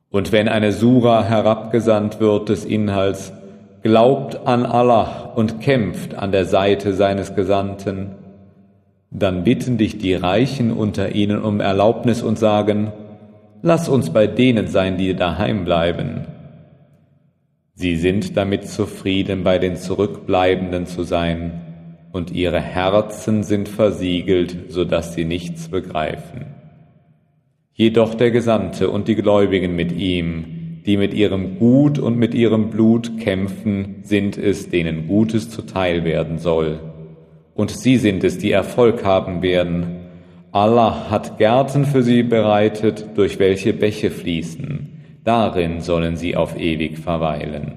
Und 0.10 0.32
wenn 0.32 0.48
eine 0.48 0.72
Sura 0.72 1.24
herabgesandt 1.24 2.20
wird 2.20 2.50
des 2.50 2.66
Inhalts, 2.66 3.34
glaubt 3.82 4.46
an 4.46 4.66
Allah 4.66 5.32
und 5.36 5.62
kämpft 5.62 6.14
an 6.16 6.32
der 6.32 6.46
Seite 6.46 6.94
seines 6.94 7.34
Gesandten, 7.34 8.12
dann 9.10 9.44
bitten 9.44 9.78
dich 9.78 9.98
die 9.98 10.14
Reichen 10.14 10.72
unter 10.72 11.16
ihnen 11.16 11.42
um 11.42 11.60
Erlaubnis 11.60 12.22
und 12.22 12.38
sagen, 12.38 12.92
lass 13.62 13.90
uns 13.90 14.12
bei 14.12 14.28
denen 14.28 14.68
sein, 14.68 14.98
die 14.98 15.16
daheim 15.16 15.66
bleiben 15.66 16.28
Sie 17.82 17.96
sind 17.96 18.38
damit 18.38 18.68
zufrieden, 18.68 19.44
bei 19.44 19.58
den 19.58 19.76
Zurückbleibenden 19.76 20.86
zu 20.86 21.02
sein, 21.02 21.62
und 22.12 22.32
ihre 22.32 22.60
Herzen 22.60 23.44
sind 23.44 23.70
versiegelt, 23.70 24.56
so 24.70 24.86
dass 24.86 25.14
sie 25.14 25.26
nichts 25.26 25.70
begreifen. 25.70 26.48
Jedoch 27.74 28.14
der 28.16 28.32
Gesandte 28.32 28.90
und 28.90 29.08
die 29.08 29.16
Gläubigen 29.16 29.76
mit 29.76 29.92
ihm, 29.92 30.82
die 30.86 30.98
mit 30.98 31.14
ihrem 31.14 31.58
Gut 31.58 32.00
und 32.00 32.18
mit 32.18 32.34
ihrem 32.34 32.70
Blut 32.70 33.20
kämpfen, 33.20 33.98
sind 34.04 34.38
es, 34.38 34.70
denen 34.70 35.08
Gutes 35.08 35.50
zuteil 35.50 36.04
werden 36.04 36.38
soll. 36.38 36.80
Und 37.54 37.72
sie 37.72 37.98
sind 37.98 38.24
es, 38.24 38.38
die 38.38 38.52
Erfolg 38.52 39.04
haben 39.04 39.42
werden. 39.42 39.98
Allah 40.52 41.10
hat 41.10 41.38
Gärten 41.38 41.86
für 41.86 42.04
sie 42.04 42.24
bereitet, 42.24 43.10
durch 43.16 43.40
welche 43.40 43.74
Bäche 43.74 44.12
fließen 44.12 44.92
darin 45.24 45.82
sollen 45.82 46.18
sie 46.18 46.36
auf 46.36 46.58
ewig 46.58 46.98
verweilen. 46.98 47.74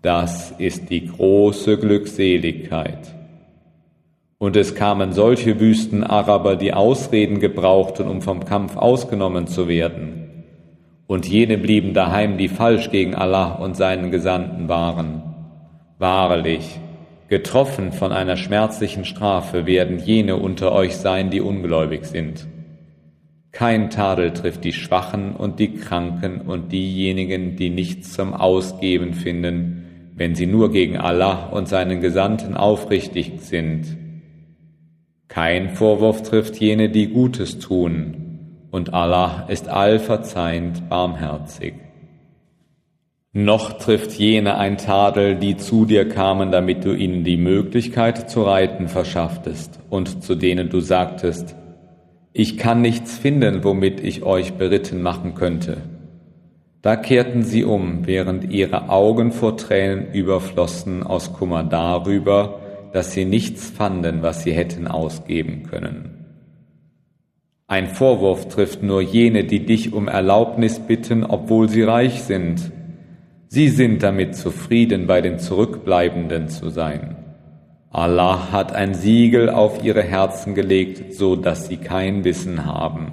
Das 0.00 0.52
ist 0.52 0.90
die 0.90 1.06
große 1.06 1.78
Glückseligkeit. 1.78 3.14
Und 4.38 4.56
es 4.56 4.76
kamen 4.76 5.12
solche 5.12 5.58
wüsten 5.58 6.04
Araber, 6.04 6.54
die 6.54 6.72
Ausreden 6.72 7.40
gebrauchten, 7.40 8.06
um 8.06 8.22
vom 8.22 8.44
Kampf 8.44 8.76
ausgenommen 8.76 9.48
zu 9.48 9.66
werden. 9.66 10.44
Und 11.08 11.26
jene 11.26 11.58
blieben 11.58 11.92
daheim, 11.92 12.38
die 12.38 12.48
falsch 12.48 12.90
gegen 12.90 13.16
Allah 13.16 13.54
und 13.54 13.76
seinen 13.76 14.12
Gesandten 14.12 14.68
waren. 14.68 15.22
Wahrlich, 15.98 16.78
getroffen 17.28 17.90
von 17.90 18.12
einer 18.12 18.36
schmerzlichen 18.36 19.04
Strafe 19.04 19.66
werden 19.66 19.98
jene 19.98 20.36
unter 20.36 20.70
euch 20.70 20.96
sein, 20.96 21.30
die 21.30 21.40
ungläubig 21.40 22.04
sind. 22.04 22.46
Kein 23.50 23.90
Tadel 23.90 24.32
trifft 24.32 24.62
die 24.62 24.72
Schwachen 24.72 25.34
und 25.34 25.58
die 25.58 25.74
Kranken 25.74 26.42
und 26.42 26.70
diejenigen, 26.70 27.56
die 27.56 27.70
nichts 27.70 28.12
zum 28.12 28.34
Ausgeben 28.34 29.14
finden, 29.14 30.12
wenn 30.14 30.36
sie 30.36 30.46
nur 30.46 30.70
gegen 30.70 30.96
Allah 30.96 31.46
und 31.48 31.66
seinen 31.66 32.00
Gesandten 32.00 32.56
aufrichtig 32.56 33.32
sind. 33.38 33.96
Kein 35.28 35.70
Vorwurf 35.70 36.22
trifft 36.22 36.56
jene, 36.56 36.88
die 36.88 37.08
Gutes 37.08 37.58
tun, 37.58 38.66
und 38.70 38.94
Allah 38.94 39.46
ist 39.48 39.68
allverzeihend 39.68 40.88
barmherzig. 40.88 41.74
Noch 43.34 43.74
trifft 43.74 44.12
jene 44.12 44.56
ein 44.56 44.78
Tadel, 44.78 45.36
die 45.36 45.58
zu 45.58 45.84
dir 45.84 46.08
kamen, 46.08 46.50
damit 46.50 46.84
du 46.84 46.94
ihnen 46.94 47.24
die 47.24 47.36
Möglichkeit 47.36 48.30
zu 48.30 48.42
reiten 48.42 48.88
verschafftest 48.88 49.78
und 49.90 50.24
zu 50.24 50.34
denen 50.34 50.70
du 50.70 50.80
sagtest, 50.80 51.54
ich 52.32 52.56
kann 52.56 52.80
nichts 52.80 53.18
finden, 53.18 53.64
womit 53.64 54.00
ich 54.00 54.22
euch 54.22 54.54
beritten 54.54 55.02
machen 55.02 55.34
könnte. 55.34 55.78
Da 56.80 56.96
kehrten 56.96 57.42
sie 57.42 57.64
um, 57.64 58.06
während 58.06 58.50
ihre 58.50 58.88
Augen 58.88 59.32
vor 59.32 59.56
Tränen 59.56 60.12
überflossen 60.12 61.02
aus 61.02 61.32
Kummer 61.32 61.64
darüber, 61.64 62.60
dass 62.92 63.12
sie 63.12 63.24
nichts 63.24 63.70
fanden, 63.70 64.22
was 64.22 64.42
sie 64.42 64.52
hätten 64.52 64.86
ausgeben 64.86 65.64
können. 65.64 66.18
Ein 67.66 67.88
Vorwurf 67.88 68.48
trifft 68.48 68.82
nur 68.82 69.02
jene, 69.02 69.44
die 69.44 69.66
dich 69.66 69.92
um 69.92 70.08
Erlaubnis 70.08 70.80
bitten, 70.80 71.22
obwohl 71.22 71.68
sie 71.68 71.82
reich 71.82 72.22
sind. 72.22 72.72
Sie 73.48 73.68
sind 73.68 74.02
damit 74.02 74.36
zufrieden, 74.36 75.06
bei 75.06 75.20
den 75.20 75.38
Zurückbleibenden 75.38 76.48
zu 76.48 76.70
sein. 76.70 77.16
Allah 77.90 78.52
hat 78.52 78.72
ein 78.72 78.94
Siegel 78.94 79.50
auf 79.50 79.84
ihre 79.84 80.02
Herzen 80.02 80.54
gelegt, 80.54 81.14
so 81.14 81.36
dass 81.36 81.68
sie 81.68 81.76
kein 81.76 82.24
Wissen 82.24 82.64
haben. 82.64 83.12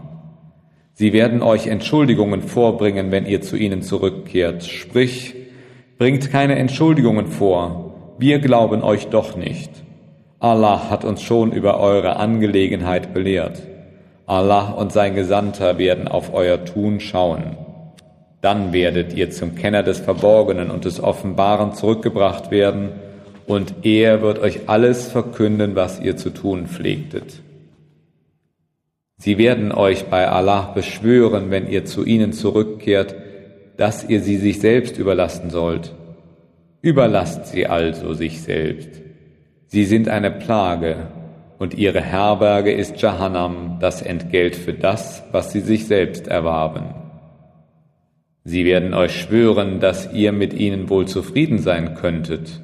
Sie 0.93 1.11
werden 1.11 1.41
euch 1.41 1.67
Entschuldigungen 1.67 2.41
vorbringen, 2.41 3.11
wenn 3.11 3.25
ihr 3.25 3.41
zu 3.41 3.57
ihnen 3.57 3.81
zurückkehrt. 3.81 4.63
Sprich, 4.63 5.35
bringt 5.97 6.31
keine 6.31 6.55
Entschuldigungen 6.55 7.27
vor, 7.27 7.84
wir 8.17 8.39
glauben 8.39 8.83
euch 8.83 9.07
doch 9.07 9.35
nicht. 9.35 9.71
Allah 10.39 10.89
hat 10.89 11.05
uns 11.05 11.21
schon 11.21 11.51
über 11.51 11.79
eure 11.79 12.17
Angelegenheit 12.17 13.13
belehrt. 13.13 13.61
Allah 14.25 14.71
und 14.71 14.91
sein 14.91 15.15
Gesandter 15.15 15.77
werden 15.77 16.07
auf 16.07 16.33
euer 16.33 16.65
Tun 16.65 16.99
schauen. 16.99 17.57
Dann 18.41 18.73
werdet 18.73 19.13
ihr 19.13 19.31
zum 19.31 19.55
Kenner 19.55 19.83
des 19.83 19.99
Verborgenen 19.99 20.71
und 20.71 20.85
des 20.85 21.01
Offenbaren 21.01 21.73
zurückgebracht 21.73 22.51
werden, 22.51 22.91
und 23.47 23.75
er 23.83 24.21
wird 24.21 24.39
euch 24.39 24.67
alles 24.67 25.07
verkünden, 25.07 25.75
was 25.75 25.99
ihr 25.99 26.17
zu 26.17 26.31
tun 26.31 26.65
pflegtet. 26.65 27.41
Sie 29.17 29.37
werden 29.37 29.71
euch 29.71 30.05
bei 30.05 30.27
Allah 30.27 30.71
beschwören, 30.73 31.51
wenn 31.51 31.69
ihr 31.69 31.85
zu 31.85 32.03
ihnen 32.03 32.33
zurückkehrt, 32.33 33.15
dass 33.77 34.07
ihr 34.09 34.21
sie 34.21 34.37
sich 34.37 34.59
selbst 34.59 34.97
überlassen 34.97 35.49
sollt. 35.49 35.93
Überlasst 36.85 37.47
sie 37.47 37.65
also 37.65 38.13
sich 38.13 38.43
selbst. 38.43 39.01
Sie 39.65 39.85
sind 39.85 40.07
eine 40.07 40.29
Plage, 40.29 41.07
und 41.57 41.73
ihre 41.73 41.99
Herberge 41.99 42.71
ist 42.71 43.01
Jahannam, 43.01 43.79
das 43.79 44.03
Entgelt 44.03 44.55
für 44.55 44.73
das, 44.73 45.23
was 45.31 45.51
sie 45.51 45.61
sich 45.61 45.87
selbst 45.87 46.27
erwarben. 46.27 46.93
Sie 48.43 48.65
werden 48.65 48.93
euch 48.93 49.19
schwören, 49.19 49.79
dass 49.79 50.13
ihr 50.13 50.31
mit 50.31 50.53
ihnen 50.53 50.87
wohl 50.87 51.07
zufrieden 51.07 51.57
sein 51.57 51.95
könntet. 51.95 52.61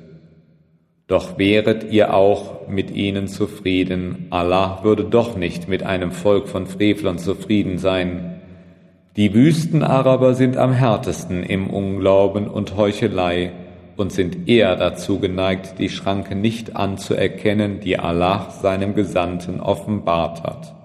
Doch 1.07 1.39
wäret 1.39 1.91
ihr 1.91 2.13
auch 2.13 2.67
mit 2.67 2.91
ihnen 2.91 3.27
zufrieden, 3.27 4.27
Allah 4.29 4.83
würde 4.83 5.05
doch 5.05 5.35
nicht 5.35 5.67
mit 5.67 5.81
einem 5.81 6.11
Volk 6.11 6.47
von 6.47 6.67
Frevlern 6.67 7.17
zufrieden 7.17 7.79
sein. 7.79 8.39
Die 9.15 9.33
Wüstenaraber 9.33 10.35
sind 10.35 10.57
am 10.57 10.73
härtesten 10.73 11.41
im 11.41 11.71
Unglauben 11.71 12.47
und 12.47 12.77
Heuchelei, 12.77 13.53
und 13.97 14.11
sind 14.11 14.47
eher 14.47 14.75
dazu 14.75 15.19
geneigt, 15.19 15.79
die 15.79 15.89
Schranke 15.89 16.35
nicht 16.35 16.75
anzuerkennen, 16.75 17.79
die 17.79 17.99
Allah 17.99 18.49
seinem 18.61 18.95
Gesandten 18.95 19.59
offenbart 19.59 20.43
hat. 20.43 20.75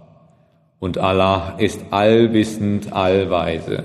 Und 0.78 0.98
Allah 0.98 1.54
ist 1.58 1.80
allwissend, 1.90 2.92
allweise. 2.92 3.84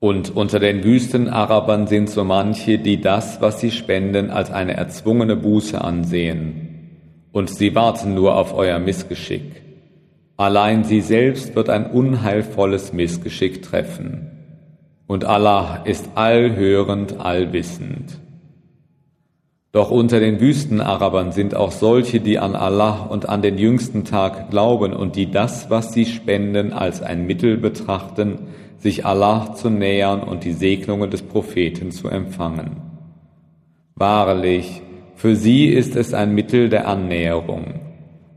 Und 0.00 0.36
unter 0.36 0.60
den 0.60 0.84
Wüstenarabern 0.84 1.88
sind 1.88 2.08
so 2.08 2.22
manche, 2.22 2.78
die 2.78 3.00
das, 3.00 3.40
was 3.40 3.60
sie 3.60 3.72
spenden, 3.72 4.30
als 4.30 4.50
eine 4.52 4.74
erzwungene 4.74 5.34
Buße 5.34 5.80
ansehen. 5.80 6.68
Und 7.32 7.50
sie 7.50 7.74
warten 7.74 8.14
nur 8.14 8.36
auf 8.36 8.54
euer 8.54 8.78
Missgeschick. 8.78 9.62
Allein 10.36 10.84
sie 10.84 11.00
selbst 11.00 11.56
wird 11.56 11.68
ein 11.68 11.86
unheilvolles 11.90 12.92
Missgeschick 12.92 13.62
treffen. 13.62 14.37
Und 15.08 15.24
Allah 15.24 15.82
ist 15.84 16.10
allhörend, 16.14 17.18
allwissend. 17.18 18.20
Doch 19.72 19.90
unter 19.90 20.20
den 20.20 20.38
Wüstenarabern 20.38 21.32
sind 21.32 21.54
auch 21.54 21.72
solche, 21.72 22.20
die 22.20 22.38
an 22.38 22.54
Allah 22.54 23.06
und 23.08 23.28
an 23.28 23.40
den 23.40 23.56
jüngsten 23.58 24.04
Tag 24.04 24.50
glauben 24.50 24.92
und 24.92 25.16
die 25.16 25.30
das, 25.30 25.70
was 25.70 25.92
sie 25.92 26.04
spenden, 26.04 26.72
als 26.72 27.02
ein 27.02 27.26
Mittel 27.26 27.56
betrachten, 27.56 28.48
sich 28.76 29.06
Allah 29.06 29.54
zu 29.54 29.70
nähern 29.70 30.22
und 30.22 30.44
die 30.44 30.52
Segnungen 30.52 31.10
des 31.10 31.22
Propheten 31.22 31.90
zu 31.90 32.08
empfangen. 32.08 32.76
Wahrlich, 33.94 34.82
für 35.16 35.36
sie 35.36 35.66
ist 35.66 35.96
es 35.96 36.12
ein 36.12 36.34
Mittel 36.34 36.68
der 36.68 36.86
Annäherung. 36.86 37.80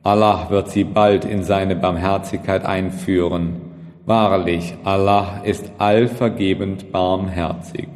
Allah 0.03 0.49
wird 0.49 0.69
sie 0.69 0.85
bald 0.85 1.25
in 1.25 1.43
seine 1.43 1.75
Barmherzigkeit 1.75 2.65
einführen. 2.65 3.70
Wahrlich, 4.05 4.73
Allah 4.83 5.41
ist 5.43 5.71
allvergebend 5.77 6.91
barmherzig. 6.91 7.87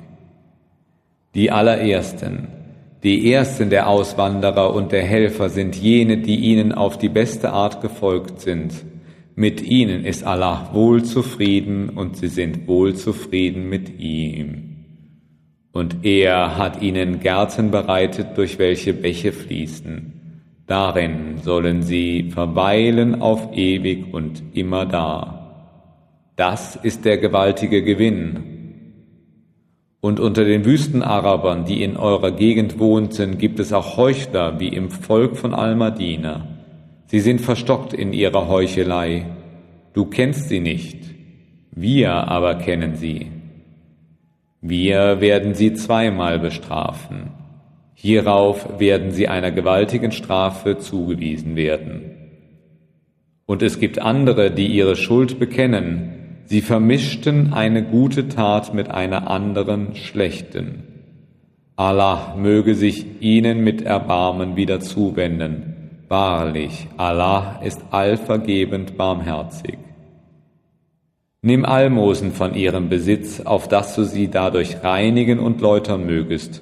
Die 1.34 1.52
allerersten, 1.52 2.48
die 3.04 3.32
ersten 3.32 3.70
der 3.70 3.90
Auswanderer 3.90 4.74
und 4.74 4.92
der 4.92 5.04
Helfer 5.04 5.50
sind 5.50 5.76
jene, 5.76 6.18
die 6.18 6.38
ihnen 6.38 6.72
auf 6.72 6.98
die 6.98 7.10
beste 7.10 7.52
Art 7.52 7.82
gefolgt 7.82 8.42
sind. 8.42 8.74
Mit 9.36 9.62
ihnen 9.62 10.06
ist 10.06 10.24
Allah 10.24 10.70
wohl 10.74 11.04
zufrieden 11.04 11.90
und 11.90 12.18
sie 12.18 12.30
sind 12.30 12.68
wohl 12.68 12.96
zufrieden 12.96 13.68
mit 13.68 14.00
ihm. 14.00 14.86
Und 15.74 16.06
er 16.06 16.58
hat 16.58 16.82
ihnen 16.82 17.20
Gärten 17.20 17.70
bereitet, 17.70 18.38
durch 18.38 18.60
welche 18.60 18.94
Bäche 18.94 19.34
fließen 19.34 20.16
Darin 20.68 21.38
sollen 21.44 21.84
sie 21.84 22.32
verweilen 22.32 23.22
auf 23.22 23.56
ewig 23.56 24.12
und 24.12 24.42
immer 24.54 24.88
da. 24.88 25.35
Das 26.36 26.76
ist 26.76 27.06
der 27.06 27.18
gewaltige 27.18 27.82
Gewinn. 27.84 28.56
Und 30.02 30.20
unter 30.20 30.44
den 30.46 30.66
Wüstenarabern, 30.66 31.66
die 31.66 31.82
in 31.82 31.98
eurer 31.98 32.32
Gegend 32.32 32.78
wohnten, 32.78 33.38
gibt 33.38 33.60
es 33.60 33.74
auch 33.74 33.98
Heuchler 33.98 34.60
wie 34.60 34.68
im 34.68 34.92
Volk 34.92 35.38
von 35.38 35.54
Almadina. 35.54 36.48
Sie 37.08 37.20
sind 37.20 37.42
verstockt 37.42 37.94
in 37.94 38.14
ihrer 38.14 38.48
Heuchelei. 38.48 39.26
Du 39.94 40.06
kennst 40.06 40.50
sie 40.50 40.60
nicht, 40.60 41.00
wir 41.72 42.12
aber 42.12 42.56
kennen 42.56 42.96
sie. 42.96 43.32
Wir 44.62 45.22
werden 45.22 45.54
sie 45.54 45.74
zweimal 45.74 46.40
bestrafen. 46.40 47.32
Hierauf 47.94 48.80
werden 48.80 49.12
sie 49.12 49.28
einer 49.28 49.52
gewaltigen 49.52 50.12
Strafe 50.12 50.78
zugewiesen 50.78 51.56
werden. 51.56 52.12
Und 53.46 53.62
es 53.62 53.80
gibt 53.80 54.00
andere, 54.00 54.52
die 54.52 54.68
ihre 54.68 54.96
Schuld 54.96 55.40
bekennen. 55.40 56.15
Sie 56.46 56.62
vermischten 56.62 57.54
eine 57.54 57.84
gute 57.84 58.30
Tat 58.30 58.74
mit 58.74 58.92
einer 58.92 59.30
anderen 59.30 59.96
schlechten. 59.96 60.84
Allah 61.76 62.36
möge 62.38 62.76
sich 62.76 63.06
ihnen 63.20 63.64
mit 63.64 63.82
Erbarmen 63.82 64.56
wieder 64.56 64.80
zuwenden. 64.80 66.02
Wahrlich, 66.08 66.88
Allah 66.98 67.60
ist 67.64 67.82
allvergebend 67.90 68.96
barmherzig. 68.96 69.78
Nimm 71.42 71.66
Almosen 71.66 72.32
von 72.32 72.54
ihrem 72.54 72.90
Besitz, 72.90 73.42
auf 73.42 73.68
dass 73.68 73.96
du 73.96 74.04
sie 74.04 74.30
dadurch 74.30 74.84
reinigen 74.84 75.40
und 75.40 75.62
läutern 75.62 76.06
mögest 76.06 76.62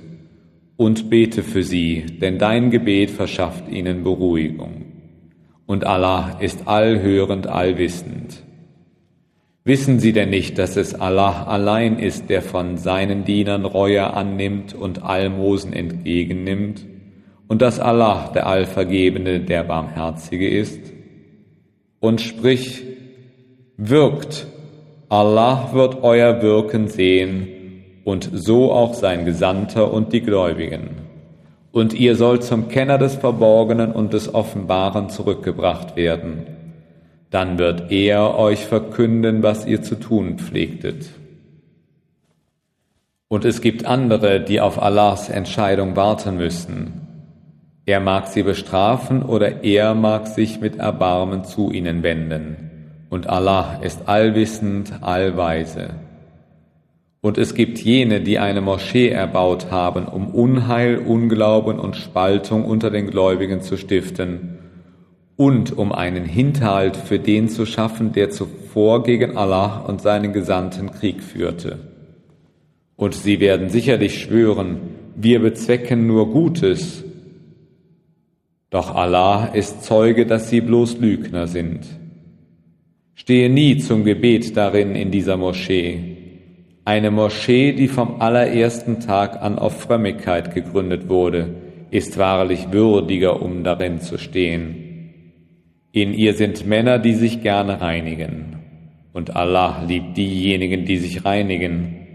und 0.77 1.09
bete 1.09 1.43
für 1.43 1.63
sie, 1.63 2.05
denn 2.21 2.39
dein 2.39 2.71
Gebet 2.71 3.11
verschafft 3.11 3.69
ihnen 3.69 4.03
Beruhigung. 4.03 4.85
Und 5.65 5.85
Allah 5.85 6.37
ist 6.39 6.67
allhörend, 6.67 7.47
allwissend. 7.47 8.43
Wissen 9.65 9.99
sie 9.99 10.11
denn 10.11 10.29
nicht, 10.29 10.57
dass 10.57 10.75
es 10.75 10.93
Allah 10.93 11.43
allein 11.43 11.97
ist, 11.97 12.29
der 12.29 12.41
von 12.41 12.77
seinen 12.77 13.23
Dienern 13.23 13.63
Reue 13.63 14.13
annimmt 14.13 14.73
und 14.73 15.03
Almosen 15.03 15.71
entgegennimmt, 15.71 16.85
und 17.47 17.61
dass 17.61 17.79
Allah 17.79 18.31
der 18.33 18.47
Allvergebene, 18.47 19.39
der 19.39 19.63
Barmherzige 19.63 20.49
ist? 20.49 20.79
Und 22.01 22.19
sprich, 22.19 22.83
wirkt, 23.77 24.47
Allah 25.07 25.69
wird 25.71 26.03
euer 26.03 26.41
Wirken 26.41 26.89
sehen, 26.89 27.47
und 28.03 28.29
so 28.33 28.71
auch 28.73 28.93
sein 28.93 29.23
Gesandter 29.23 29.93
und 29.93 30.11
die 30.11 30.21
Gläubigen. 30.21 30.89
Und 31.71 31.93
ihr 31.93 32.17
sollt 32.17 32.43
zum 32.43 32.67
Kenner 32.67 32.97
des 32.97 33.15
Verborgenen 33.15 33.93
und 33.93 34.11
des 34.11 34.33
Offenbaren 34.35 35.09
zurückgebracht 35.09 35.95
werden. 35.95 36.47
Dann 37.33 37.57
wird 37.57 37.91
er 37.91 38.37
euch 38.37 38.67
verkünden, 38.67 39.41
was 39.41 39.65
ihr 39.65 39.81
zu 39.81 39.95
tun 39.95 40.37
pflegtet. 40.37 41.09
Und 43.27 43.43
es 43.43 43.59
gibt 43.59 43.85
andere, 43.87 44.39
die 44.39 44.61
auf 44.61 44.79
Allahs 44.79 45.29
Entscheidung 45.29 45.95
warten 45.95 46.37
müssen. 46.37 47.07
Er 47.87 48.01
mag 48.01 48.27
sie 48.27 48.43
bestrafen 48.43 49.23
oder 49.23 49.63
er 49.63 49.95
mag 49.95 50.27
sich 50.27 50.61
mit 50.61 50.75
Erbarmen 50.75 51.43
zu 51.43 51.71
ihnen 51.71 52.03
wenden. 52.03 53.07
Und 53.09 53.25
Allah 53.25 53.79
ist 53.81 54.07
allwissend, 54.07 55.01
allweise. 55.01 55.89
Und 57.21 57.39
es 57.39 57.55
gibt 57.55 57.79
jene, 57.79 58.21
die 58.21 58.37
eine 58.37 58.61
Moschee 58.61 59.09
erbaut 59.09 59.71
haben, 59.71 60.05
um 60.05 60.27
Unheil, 60.27 60.99
Unglauben 60.99 61.79
und 61.79 61.95
Spaltung 61.95 62.63
unter 62.63 62.91
den 62.91 63.09
Gläubigen 63.09 63.61
zu 63.61 63.75
stiften 63.75 64.59
und 65.35 65.77
um 65.77 65.91
einen 65.91 66.25
Hinterhalt 66.25 66.95
für 66.95 67.19
den 67.19 67.49
zu 67.49 67.65
schaffen, 67.65 68.13
der 68.13 68.29
zuvor 68.29 69.03
gegen 69.03 69.37
Allah 69.37 69.79
und 69.81 70.01
seinen 70.01 70.33
Gesandten 70.33 70.91
Krieg 70.91 71.23
führte. 71.23 71.79
Und 72.95 73.13
sie 73.15 73.39
werden 73.39 73.69
sicherlich 73.69 74.19
schwören, 74.19 74.77
wir 75.15 75.39
bezwecken 75.39 76.07
nur 76.07 76.31
Gutes. 76.31 77.03
Doch 78.69 78.95
Allah 78.95 79.45
ist 79.53 79.83
Zeuge, 79.83 80.25
dass 80.25 80.49
sie 80.49 80.61
bloß 80.61 80.99
Lügner 80.99 81.47
sind. 81.47 81.85
Stehe 83.15 83.49
nie 83.49 83.77
zum 83.77 84.03
Gebet 84.03 84.57
darin 84.57 84.95
in 84.95 85.11
dieser 85.11 85.37
Moschee 85.37 86.13
eine 86.85 87.11
Moschee, 87.11 87.71
die 87.71 87.87
vom 87.87 88.19
allerersten 88.19 88.99
Tag 88.99 89.41
an 89.41 89.57
auf 89.57 89.83
Frömmigkeit 89.83 90.53
gegründet 90.53 91.07
wurde, 91.07 91.55
ist 91.91 92.17
wahrlich 92.17 92.73
würdiger, 92.73 93.41
um 93.41 93.63
darin 93.63 94.01
zu 94.01 94.17
stehen. 94.17 94.92
In 95.95 96.15
ihr 96.15 96.33
sind 96.33 96.65
Männer, 96.65 96.97
die 96.97 97.13
sich 97.13 97.43
gerne 97.43 97.79
reinigen, 97.79 98.55
und 99.13 99.35
Allah 99.35 99.83
liebt 99.87 100.17
diejenigen, 100.17 100.85
die 100.85 100.97
sich 100.97 101.23
reinigen. 101.23 102.07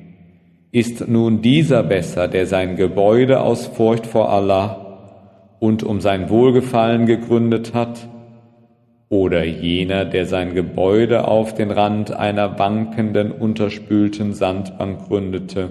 Ist 0.73 1.07
nun 1.07 1.43
dieser 1.43 1.85
besser, 1.85 2.27
der 2.27 2.47
sein 2.47 2.75
Gebäude 2.75 3.41
aus 3.41 3.69
Furcht 3.69 4.05
vor 4.05 4.31
Allah 4.31 5.55
und 5.61 5.85
um 5.85 6.01
sein 6.01 6.29
Wohlgefallen 6.29 7.07
gegründet 7.07 7.73
hat, 7.73 8.09
oder 9.11 9.45
jener, 9.45 10.05
der 10.05 10.27
sein 10.27 10.57
Gebäude 10.57 11.29
auf 11.29 11.55
den 11.55 11.71
Rand 11.71 12.11
einer 12.11 12.59
wankenden, 12.59 13.31
unterspülten 13.31 14.35
Sandbank 14.35 15.07
gründete, 15.07 15.71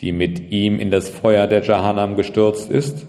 die 0.00 0.12
mit 0.12 0.52
ihm 0.52 0.78
in 0.78 0.92
das 0.92 1.08
Feuer 1.08 1.48
der 1.48 1.64
Jahannam 1.64 2.14
gestürzt 2.14 2.70
ist? 2.70 3.08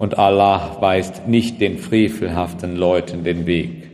Und 0.00 0.18
Allah 0.18 0.78
weist 0.80 1.28
nicht 1.28 1.60
den 1.60 1.76
frevelhaften 1.76 2.74
Leuten 2.74 3.22
den 3.22 3.44
Weg. 3.44 3.90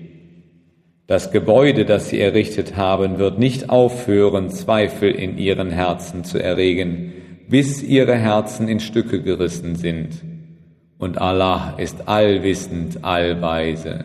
Das 1.09 1.33
Gebäude, 1.33 1.85
das 1.85 2.11
sie 2.11 2.21
errichtet 2.21 2.77
haben, 2.77 3.19
wird 3.19 3.41
nicht 3.41 3.71
aufhören, 3.71 4.51
Zweifel 4.51 5.11
in 5.11 5.37
ihren 5.37 5.71
Herzen 5.71 6.23
zu 6.23 6.39
erregen, 6.39 7.13
bis 7.49 7.83
ihre 7.83 8.15
Herzen 8.15 8.69
in 8.69 8.79
Stücke 8.79 9.21
gerissen 9.21 9.75
sind 9.75 10.23
und 10.97 11.19
Allah 11.19 11.75
ist 11.77 12.07
allwissend, 12.07 13.05
allweise. 13.05 14.05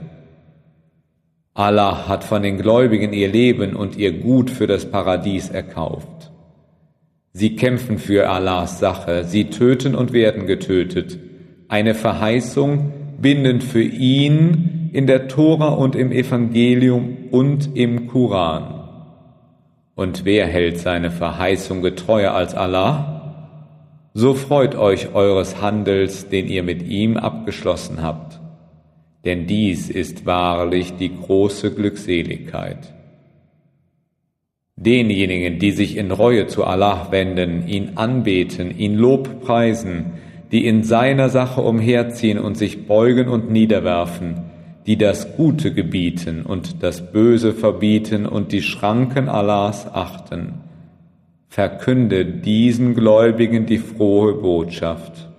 Allah 1.53 2.07
hat 2.07 2.23
von 2.23 2.41
den 2.41 2.57
Gläubigen 2.57 3.13
ihr 3.13 3.27
Leben 3.27 3.75
und 3.75 3.95
ihr 3.95 4.13
Gut 4.13 4.49
für 4.49 4.65
das 4.65 4.89
Paradies 4.89 5.49
erkauft. 5.49 6.31
Sie 7.31 7.55
kämpfen 7.55 7.99
für 7.99 8.27
Allahs 8.27 8.79
Sache, 8.79 9.23
sie 9.23 9.51
töten 9.51 9.93
und 9.93 10.13
werden 10.13 10.47
getötet. 10.47 11.19
Eine 11.71 11.93
Verheißung 11.93 12.91
bindend 13.21 13.63
für 13.63 13.81
ihn 13.81 14.89
in 14.91 15.07
der 15.07 15.29
Tora 15.29 15.69
und 15.69 15.95
im 15.95 16.11
Evangelium 16.11 17.15
und 17.31 17.77
im 17.77 18.07
Koran. 18.07 18.89
Und 19.95 20.25
wer 20.25 20.47
hält 20.47 20.79
seine 20.79 21.11
Verheißung 21.11 21.81
getreuer 21.81 22.33
als 22.33 22.55
Allah? 22.55 23.11
so 24.13 24.33
freut 24.33 24.75
euch 24.75 25.15
eures 25.15 25.61
Handels, 25.61 26.27
den 26.27 26.49
ihr 26.49 26.63
mit 26.63 26.83
ihm 26.83 27.15
abgeschlossen 27.15 28.01
habt, 28.01 28.41
denn 29.23 29.47
dies 29.47 29.89
ist 29.89 30.25
wahrlich 30.25 30.97
die 30.97 31.15
große 31.15 31.73
Glückseligkeit. 31.73 32.93
Denjenigen, 34.75 35.57
die 35.57 35.71
sich 35.71 35.95
in 35.95 36.11
Reue 36.11 36.47
zu 36.47 36.65
Allah 36.65 37.07
wenden, 37.11 37.65
ihn 37.65 37.91
anbeten, 37.95 38.77
ihn 38.77 38.95
Lob 38.97 39.39
preisen, 39.39 40.13
die 40.51 40.65
in 40.65 40.83
seiner 40.83 41.29
Sache 41.29 41.61
umherziehen 41.61 42.37
und 42.37 42.57
sich 42.57 42.85
beugen 42.85 43.29
und 43.29 43.49
niederwerfen, 43.49 44.41
die 44.85 44.97
das 44.97 45.37
Gute 45.37 45.73
gebieten 45.73 46.43
und 46.43 46.83
das 46.83 47.11
Böse 47.11 47.53
verbieten 47.53 48.25
und 48.25 48.51
die 48.51 48.61
Schranken 48.61 49.29
Allahs 49.29 49.87
achten. 49.87 50.55
Verkünde 51.47 52.25
diesen 52.25 52.95
Gläubigen 52.95 53.65
die 53.65 53.77
frohe 53.77 54.33
Botschaft. 54.33 55.29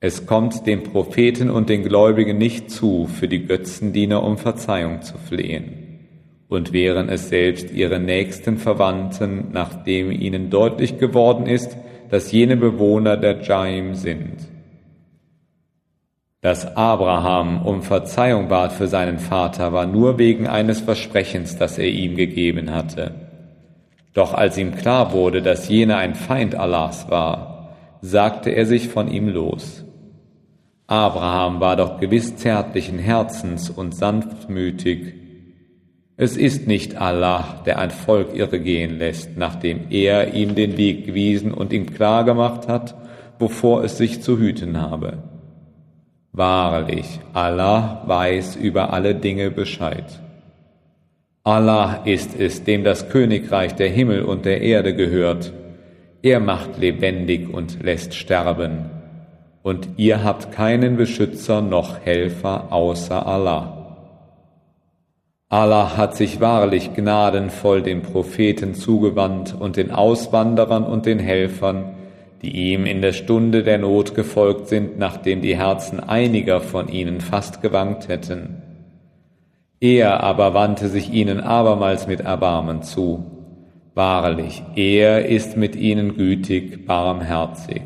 Es 0.00 0.26
kommt 0.26 0.66
dem 0.66 0.84
Propheten 0.84 1.50
und 1.50 1.68
den 1.68 1.82
Gläubigen 1.82 2.38
nicht 2.38 2.70
zu, 2.70 3.06
für 3.06 3.28
die 3.28 3.46
Götzendiener 3.46 4.22
um 4.22 4.38
Verzeihung 4.38 5.02
zu 5.02 5.18
flehen. 5.18 5.72
Und 6.48 6.72
wären 6.72 7.08
es 7.08 7.28
selbst 7.28 7.72
ihre 7.72 8.00
nächsten 8.00 8.58
Verwandten, 8.58 9.48
nachdem 9.52 10.10
ihnen 10.10 10.50
deutlich 10.50 10.98
geworden 10.98 11.46
ist, 11.46 11.76
dass 12.10 12.32
jene 12.32 12.56
Bewohner 12.56 13.16
der 13.16 13.40
Jaim 13.42 13.94
sind 13.94 14.48
dass 16.40 16.76
Abraham 16.76 17.66
um 17.66 17.82
Verzeihung 17.82 18.48
bat 18.48 18.72
für 18.72 18.86
seinen 18.86 19.18
Vater, 19.18 19.72
war 19.72 19.86
nur 19.86 20.18
wegen 20.18 20.46
eines 20.46 20.80
Versprechens, 20.80 21.56
das 21.56 21.78
er 21.78 21.88
ihm 21.88 22.16
gegeben 22.16 22.72
hatte. 22.72 23.12
Doch 24.14 24.34
als 24.34 24.56
ihm 24.56 24.74
klar 24.74 25.12
wurde, 25.12 25.42
dass 25.42 25.68
jener 25.68 25.98
ein 25.98 26.14
Feind 26.14 26.54
Allahs 26.54 27.10
war, 27.10 27.76
sagte 28.00 28.50
er 28.50 28.66
sich 28.66 28.88
von 28.88 29.08
ihm 29.08 29.28
los. 29.28 29.84
Abraham 30.86 31.60
war 31.60 31.76
doch 31.76 31.98
gewiss 31.98 32.36
zärtlichen 32.36 32.98
Herzens 32.98 33.68
und 33.68 33.94
sanftmütig. 33.94 35.14
Es 36.20 36.36
ist 36.36 36.66
nicht 36.66 37.00
Allah, 37.00 37.62
der 37.64 37.78
ein 37.78 37.92
Volk 37.92 38.34
irregehen 38.34 38.98
lässt, 38.98 39.36
nachdem 39.36 39.82
er 39.88 40.34
ihm 40.34 40.56
den 40.56 40.76
Weg 40.76 41.06
gewiesen 41.06 41.54
und 41.54 41.72
ihm 41.72 41.86
klargemacht 41.94 42.66
hat, 42.66 42.96
wovor 43.38 43.84
es 43.84 43.98
sich 43.98 44.20
zu 44.20 44.36
hüten 44.36 44.80
habe. 44.80 45.18
Wahrlich, 46.32 47.20
Allah 47.34 48.02
weiß 48.06 48.56
über 48.56 48.92
alle 48.92 49.14
Dinge 49.14 49.52
Bescheid. 49.52 50.20
Allah 51.44 52.02
ist 52.04 52.34
es, 52.36 52.64
dem 52.64 52.82
das 52.82 53.10
Königreich 53.10 53.76
der 53.76 53.88
Himmel 53.88 54.24
und 54.24 54.44
der 54.44 54.60
Erde 54.60 54.96
gehört. 54.96 55.52
Er 56.22 56.40
macht 56.40 56.78
lebendig 56.78 57.48
und 57.48 57.80
lässt 57.84 58.14
sterben. 58.14 58.90
Und 59.62 59.88
ihr 59.96 60.24
habt 60.24 60.50
keinen 60.50 60.96
Beschützer 60.96 61.60
noch 61.60 62.00
Helfer 62.00 62.72
außer 62.72 63.24
Allah. 63.24 63.77
Allah 65.50 65.96
hat 65.96 66.14
sich 66.14 66.40
wahrlich 66.40 66.92
gnadenvoll 66.94 67.80
den 67.82 68.02
Propheten 68.02 68.74
zugewandt 68.74 69.56
und 69.58 69.78
den 69.78 69.90
Auswanderern 69.90 70.84
und 70.84 71.06
den 71.06 71.18
Helfern, 71.18 71.94
die 72.42 72.72
ihm 72.72 72.84
in 72.84 73.00
der 73.00 73.14
Stunde 73.14 73.62
der 73.62 73.78
Not 73.78 74.14
gefolgt 74.14 74.68
sind, 74.68 74.98
nachdem 74.98 75.40
die 75.40 75.56
Herzen 75.56 76.00
einiger 76.00 76.60
von 76.60 76.88
ihnen 76.88 77.22
fast 77.22 77.62
gewankt 77.62 78.08
hätten. 78.08 78.62
Er 79.80 80.22
aber 80.22 80.52
wandte 80.52 80.88
sich 80.88 81.12
ihnen 81.12 81.40
abermals 81.40 82.06
mit 82.06 82.20
Erbarmen 82.20 82.82
zu. 82.82 83.24
Wahrlich, 83.94 84.62
er 84.76 85.26
ist 85.26 85.56
mit 85.56 85.76
ihnen 85.76 86.14
gütig, 86.14 86.86
barmherzig. 86.86 87.82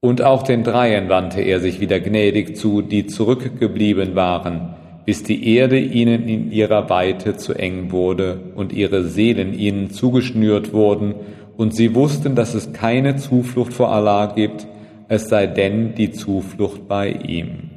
Und 0.00 0.22
auch 0.22 0.42
den 0.42 0.64
Dreien 0.64 1.08
wandte 1.08 1.40
er 1.40 1.60
sich 1.60 1.78
wieder 1.78 2.00
gnädig 2.00 2.56
zu, 2.56 2.82
die 2.82 3.06
zurückgeblieben 3.06 4.16
waren, 4.16 4.74
bis 5.08 5.22
die 5.22 5.56
Erde 5.56 5.78
ihnen 5.78 6.28
in 6.28 6.52
ihrer 6.52 6.90
Weite 6.90 7.34
zu 7.34 7.54
eng 7.54 7.92
wurde 7.92 8.40
und 8.56 8.74
ihre 8.74 9.04
Seelen 9.04 9.58
ihnen 9.58 9.90
zugeschnürt 9.90 10.74
wurden 10.74 11.14
und 11.56 11.74
sie 11.74 11.94
wussten, 11.94 12.34
dass 12.34 12.52
es 12.52 12.74
keine 12.74 13.16
Zuflucht 13.16 13.72
vor 13.72 13.90
Allah 13.90 14.26
gibt, 14.26 14.66
es 15.08 15.30
sei 15.30 15.46
denn 15.46 15.94
die 15.94 16.10
Zuflucht 16.10 16.88
bei 16.88 17.08
ihm. 17.08 17.70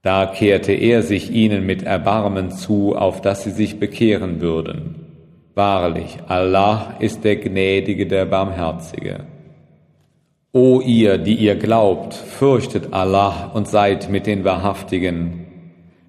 Da 0.00 0.24
kehrte 0.24 0.72
er 0.72 1.02
sich 1.02 1.30
ihnen 1.30 1.66
mit 1.66 1.82
Erbarmen 1.82 2.50
zu, 2.50 2.96
auf 2.96 3.20
dass 3.20 3.44
sie 3.44 3.50
sich 3.50 3.78
bekehren 3.78 4.40
würden. 4.40 4.94
Wahrlich, 5.54 6.16
Allah 6.28 6.96
ist 6.98 7.24
der 7.24 7.36
Gnädige, 7.36 8.06
der 8.06 8.24
Barmherzige. 8.24 9.26
O 10.54 10.80
ihr, 10.80 11.18
die 11.18 11.34
ihr 11.34 11.56
glaubt, 11.56 12.14
fürchtet 12.14 12.94
Allah 12.94 13.50
und 13.52 13.68
seid 13.68 14.08
mit 14.08 14.26
den 14.26 14.44
Wahrhaftigen. 14.44 15.41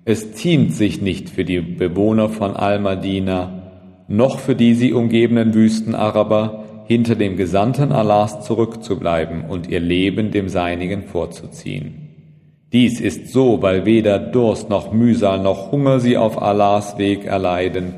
Es 0.06 0.34
ziemt 0.34 0.74
sich 0.74 1.02
nicht 1.02 1.30
für 1.30 1.46
die 1.46 1.62
Bewohner 1.62 2.28
von 2.28 2.56
Al-Madina, 2.58 3.72
noch 4.10 4.40
für 4.40 4.54
die 4.54 4.74
sie 4.74 4.92
umgebenen 4.92 5.54
Wüstenaraber, 5.54 6.66
hinter 6.86 7.16
dem 7.16 7.38
Gesandten 7.38 7.94
Allahs 7.94 8.42
zurückzubleiben 8.42 9.46
und 9.46 9.70
ihr 9.70 9.80
Leben 9.80 10.32
dem 10.32 10.50
Seinigen 10.50 11.04
vorzuziehen. 11.04 12.10
Dies 12.74 13.00
ist 13.00 13.30
so, 13.30 13.62
weil 13.62 13.86
weder 13.86 14.20
Durst 14.20 14.70
noch 14.70 14.92
Mühsal 14.92 15.40
noch 15.40 15.72
Hunger 15.72 16.02
sie 16.02 16.18
auf 16.18 16.42
Allahs 16.42 16.98
Weg 16.98 17.24
erleiden, 17.24 17.94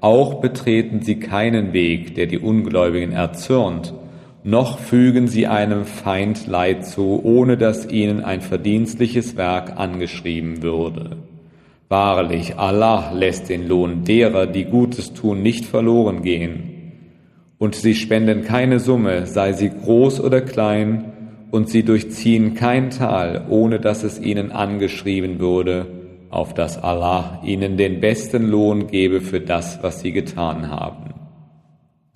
auch 0.00 0.42
betreten 0.42 1.00
sie 1.00 1.18
keinen 1.18 1.72
Weg, 1.72 2.14
der 2.16 2.26
die 2.26 2.38
Ungläubigen 2.38 3.12
erzürnt, 3.12 3.94
noch 4.44 4.78
fügen 4.78 5.26
sie 5.26 5.46
einem 5.46 5.84
Feind 5.86 6.46
Leid 6.46 6.84
zu, 6.84 7.20
ohne 7.24 7.56
dass 7.56 7.90
ihnen 7.90 8.22
ein 8.22 8.42
verdienstliches 8.42 9.36
Werk 9.36 9.78
angeschrieben 9.78 10.62
würde. 10.62 11.16
Wahrlich, 11.88 12.56
Allah 12.56 13.12
lässt 13.12 13.48
den 13.48 13.68
Lohn 13.68 14.02
derer, 14.04 14.46
die 14.46 14.64
Gutes 14.64 15.14
tun, 15.14 15.42
nicht 15.42 15.64
verloren 15.64 16.22
gehen. 16.22 16.72
Und 17.58 17.76
sie 17.76 17.94
spenden 17.94 18.42
keine 18.42 18.80
Summe, 18.80 19.26
sei 19.26 19.52
sie 19.52 19.70
groß 19.70 20.20
oder 20.20 20.40
klein, 20.40 21.12
und 21.52 21.70
sie 21.70 21.84
durchziehen 21.84 22.54
kein 22.54 22.90
Tal, 22.90 23.46
ohne 23.48 23.78
dass 23.78 24.02
es 24.02 24.20
ihnen 24.20 24.50
angeschrieben 24.50 25.38
würde, 25.38 25.86
auf 26.28 26.54
dass 26.54 26.82
Allah 26.82 27.40
ihnen 27.44 27.76
den 27.76 28.00
besten 28.00 28.48
Lohn 28.48 28.88
gebe 28.88 29.20
für 29.20 29.40
das, 29.40 29.78
was 29.82 30.00
sie 30.00 30.12
getan 30.12 30.70
haben. 30.70 31.14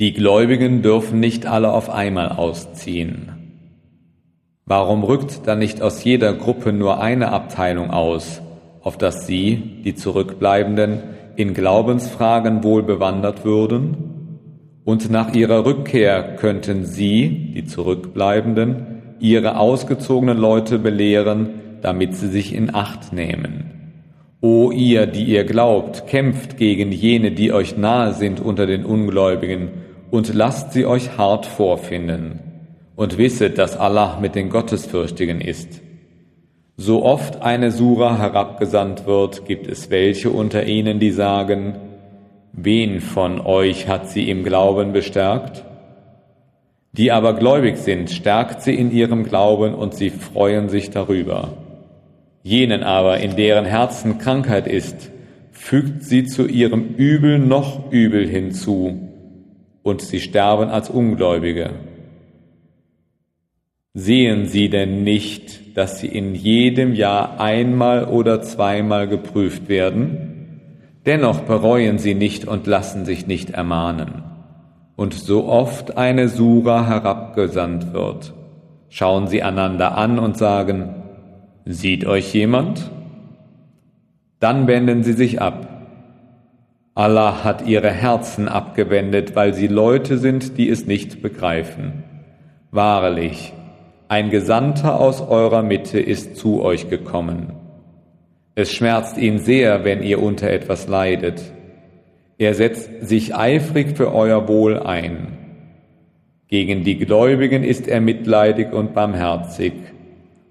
Die 0.00 0.12
Gläubigen 0.12 0.82
dürfen 0.82 1.20
nicht 1.20 1.46
alle 1.46 1.72
auf 1.72 1.90
einmal 1.90 2.30
ausziehen. 2.30 3.32
Warum 4.66 5.04
rückt 5.04 5.46
dann 5.46 5.58
nicht 5.60 5.80
aus 5.80 6.02
jeder 6.02 6.32
Gruppe 6.32 6.72
nur 6.72 7.00
eine 7.00 7.32
Abteilung 7.32 7.90
aus, 7.90 8.42
auf 8.82 8.96
dass 8.98 9.26
sie, 9.26 9.82
die 9.84 9.94
Zurückbleibenden, 9.94 11.00
in 11.36 11.54
Glaubensfragen 11.54 12.64
wohl 12.64 12.82
bewandert 12.82 13.44
würden, 13.44 14.10
und 14.84 15.10
nach 15.10 15.34
ihrer 15.34 15.64
Rückkehr 15.64 16.36
könnten 16.36 16.84
sie, 16.84 17.52
die 17.54 17.64
Zurückbleibenden, 17.64 19.16
ihre 19.20 19.58
ausgezogenen 19.58 20.38
Leute 20.38 20.78
belehren, 20.78 21.50
damit 21.82 22.16
sie 22.16 22.28
sich 22.28 22.54
in 22.54 22.74
Acht 22.74 23.12
nehmen. 23.12 23.70
O 24.40 24.70
ihr, 24.70 25.06
die 25.06 25.24
ihr 25.24 25.44
glaubt, 25.44 26.06
kämpft 26.06 26.56
gegen 26.56 26.92
jene, 26.92 27.30
die 27.30 27.52
euch 27.52 27.76
nahe 27.76 28.14
sind 28.14 28.40
unter 28.40 28.66
den 28.66 28.84
Ungläubigen, 28.84 29.68
und 30.10 30.34
lasst 30.34 30.72
sie 30.72 30.86
euch 30.86 31.18
hart 31.18 31.46
vorfinden, 31.46 32.40
und 32.96 33.18
wisset, 33.18 33.58
dass 33.58 33.76
Allah 33.78 34.18
mit 34.20 34.34
den 34.34 34.48
Gottesfürchtigen 34.48 35.40
ist. 35.40 35.82
So 36.82 37.04
oft 37.04 37.42
eine 37.42 37.72
Sura 37.72 38.16
herabgesandt 38.16 39.04
wird, 39.04 39.44
gibt 39.44 39.66
es 39.66 39.90
welche 39.90 40.30
unter 40.30 40.64
ihnen, 40.64 40.98
die 40.98 41.10
sagen, 41.10 41.74
wen 42.54 43.02
von 43.02 43.38
euch 43.38 43.86
hat 43.86 44.08
sie 44.08 44.30
im 44.30 44.44
Glauben 44.44 44.94
bestärkt? 44.94 45.62
Die 46.92 47.12
aber 47.12 47.34
gläubig 47.34 47.76
sind, 47.76 48.08
stärkt 48.08 48.62
sie 48.62 48.74
in 48.74 48.90
ihrem 48.92 49.24
Glauben 49.24 49.74
und 49.74 49.92
sie 49.92 50.08
freuen 50.08 50.70
sich 50.70 50.88
darüber. 50.88 51.52
Jenen 52.44 52.82
aber, 52.82 53.18
in 53.18 53.36
deren 53.36 53.66
Herzen 53.66 54.16
Krankheit 54.16 54.66
ist, 54.66 55.10
fügt 55.52 56.04
sie 56.04 56.24
zu 56.24 56.46
ihrem 56.46 56.94
Übel 56.96 57.38
noch 57.38 57.92
Übel 57.92 58.26
hinzu, 58.26 58.98
und 59.82 60.00
sie 60.00 60.20
sterben 60.20 60.70
als 60.70 60.88
Ungläubige. 60.88 61.72
Sehen 63.94 64.46
Sie 64.46 64.68
denn 64.68 65.02
nicht, 65.02 65.76
dass 65.76 65.98
Sie 65.98 66.06
in 66.06 66.34
jedem 66.34 66.94
Jahr 66.94 67.40
einmal 67.40 68.04
oder 68.04 68.40
zweimal 68.40 69.08
geprüft 69.08 69.68
werden? 69.68 70.60
Dennoch 71.06 71.40
bereuen 71.40 71.98
Sie 71.98 72.14
nicht 72.14 72.46
und 72.46 72.66
lassen 72.66 73.04
sich 73.04 73.26
nicht 73.26 73.50
ermahnen. 73.50 74.22
Und 74.96 75.14
so 75.14 75.46
oft 75.46 75.96
eine 75.96 76.28
Sura 76.28 76.86
herabgesandt 76.86 77.92
wird, 77.92 78.32
schauen 78.90 79.26
Sie 79.26 79.42
einander 79.42 79.96
an 79.96 80.18
und 80.18 80.36
sagen, 80.36 80.94
Sieht 81.64 82.06
euch 82.06 82.32
jemand? 82.32 82.90
Dann 84.38 84.66
wenden 84.66 85.02
Sie 85.02 85.12
sich 85.12 85.40
ab. 85.40 85.66
Allah 86.94 87.44
hat 87.44 87.66
ihre 87.66 87.90
Herzen 87.90 88.48
abgewendet, 88.48 89.36
weil 89.36 89.54
sie 89.54 89.68
Leute 89.68 90.18
sind, 90.18 90.58
die 90.58 90.68
es 90.68 90.86
nicht 90.86 91.22
begreifen. 91.22 92.02
Wahrlich, 92.72 93.52
ein 94.10 94.30
Gesandter 94.30 94.98
aus 94.98 95.20
eurer 95.20 95.62
Mitte 95.62 96.00
ist 96.00 96.34
zu 96.34 96.62
euch 96.62 96.90
gekommen. 96.90 97.52
Es 98.56 98.72
schmerzt 98.72 99.16
ihn 99.16 99.38
sehr, 99.38 99.84
wenn 99.84 100.02
ihr 100.02 100.20
unter 100.20 100.50
etwas 100.50 100.88
leidet. 100.88 101.40
Er 102.36 102.54
setzt 102.54 102.90
sich 103.06 103.36
eifrig 103.36 103.96
für 103.96 104.12
euer 104.12 104.48
Wohl 104.48 104.80
ein. 104.80 105.38
Gegen 106.48 106.82
die 106.82 106.98
Gläubigen 106.98 107.62
ist 107.62 107.86
er 107.86 108.00
mitleidig 108.00 108.72
und 108.72 108.94
barmherzig. 108.94 109.74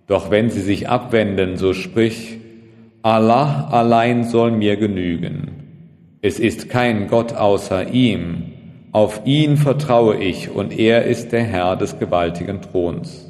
Doch 0.07 0.32
wenn 0.32 0.49
sie 0.49 0.62
sich 0.62 0.88
abwenden, 0.88 1.57
so 1.57 1.74
sprich, 1.74 2.38
Allah 3.01 3.68
allein 3.72 4.24
soll 4.24 4.51
mir 4.51 4.78
genügen. 4.78 5.66
Es 6.22 6.39
ist 6.39 6.70
kein 6.70 7.07
Gott 7.07 7.34
außer 7.34 7.89
ihm. 7.89 8.53
Auf 8.93 9.24
ihn 9.26 9.57
vertraue 9.57 10.16
ich 10.16 10.49
und 10.49 10.80
er 10.80 11.03
ist 11.03 11.34
der 11.34 11.43
Herr 11.43 11.76
des 11.76 11.99
gewaltigen 11.99 12.62
Throns. 12.62 13.28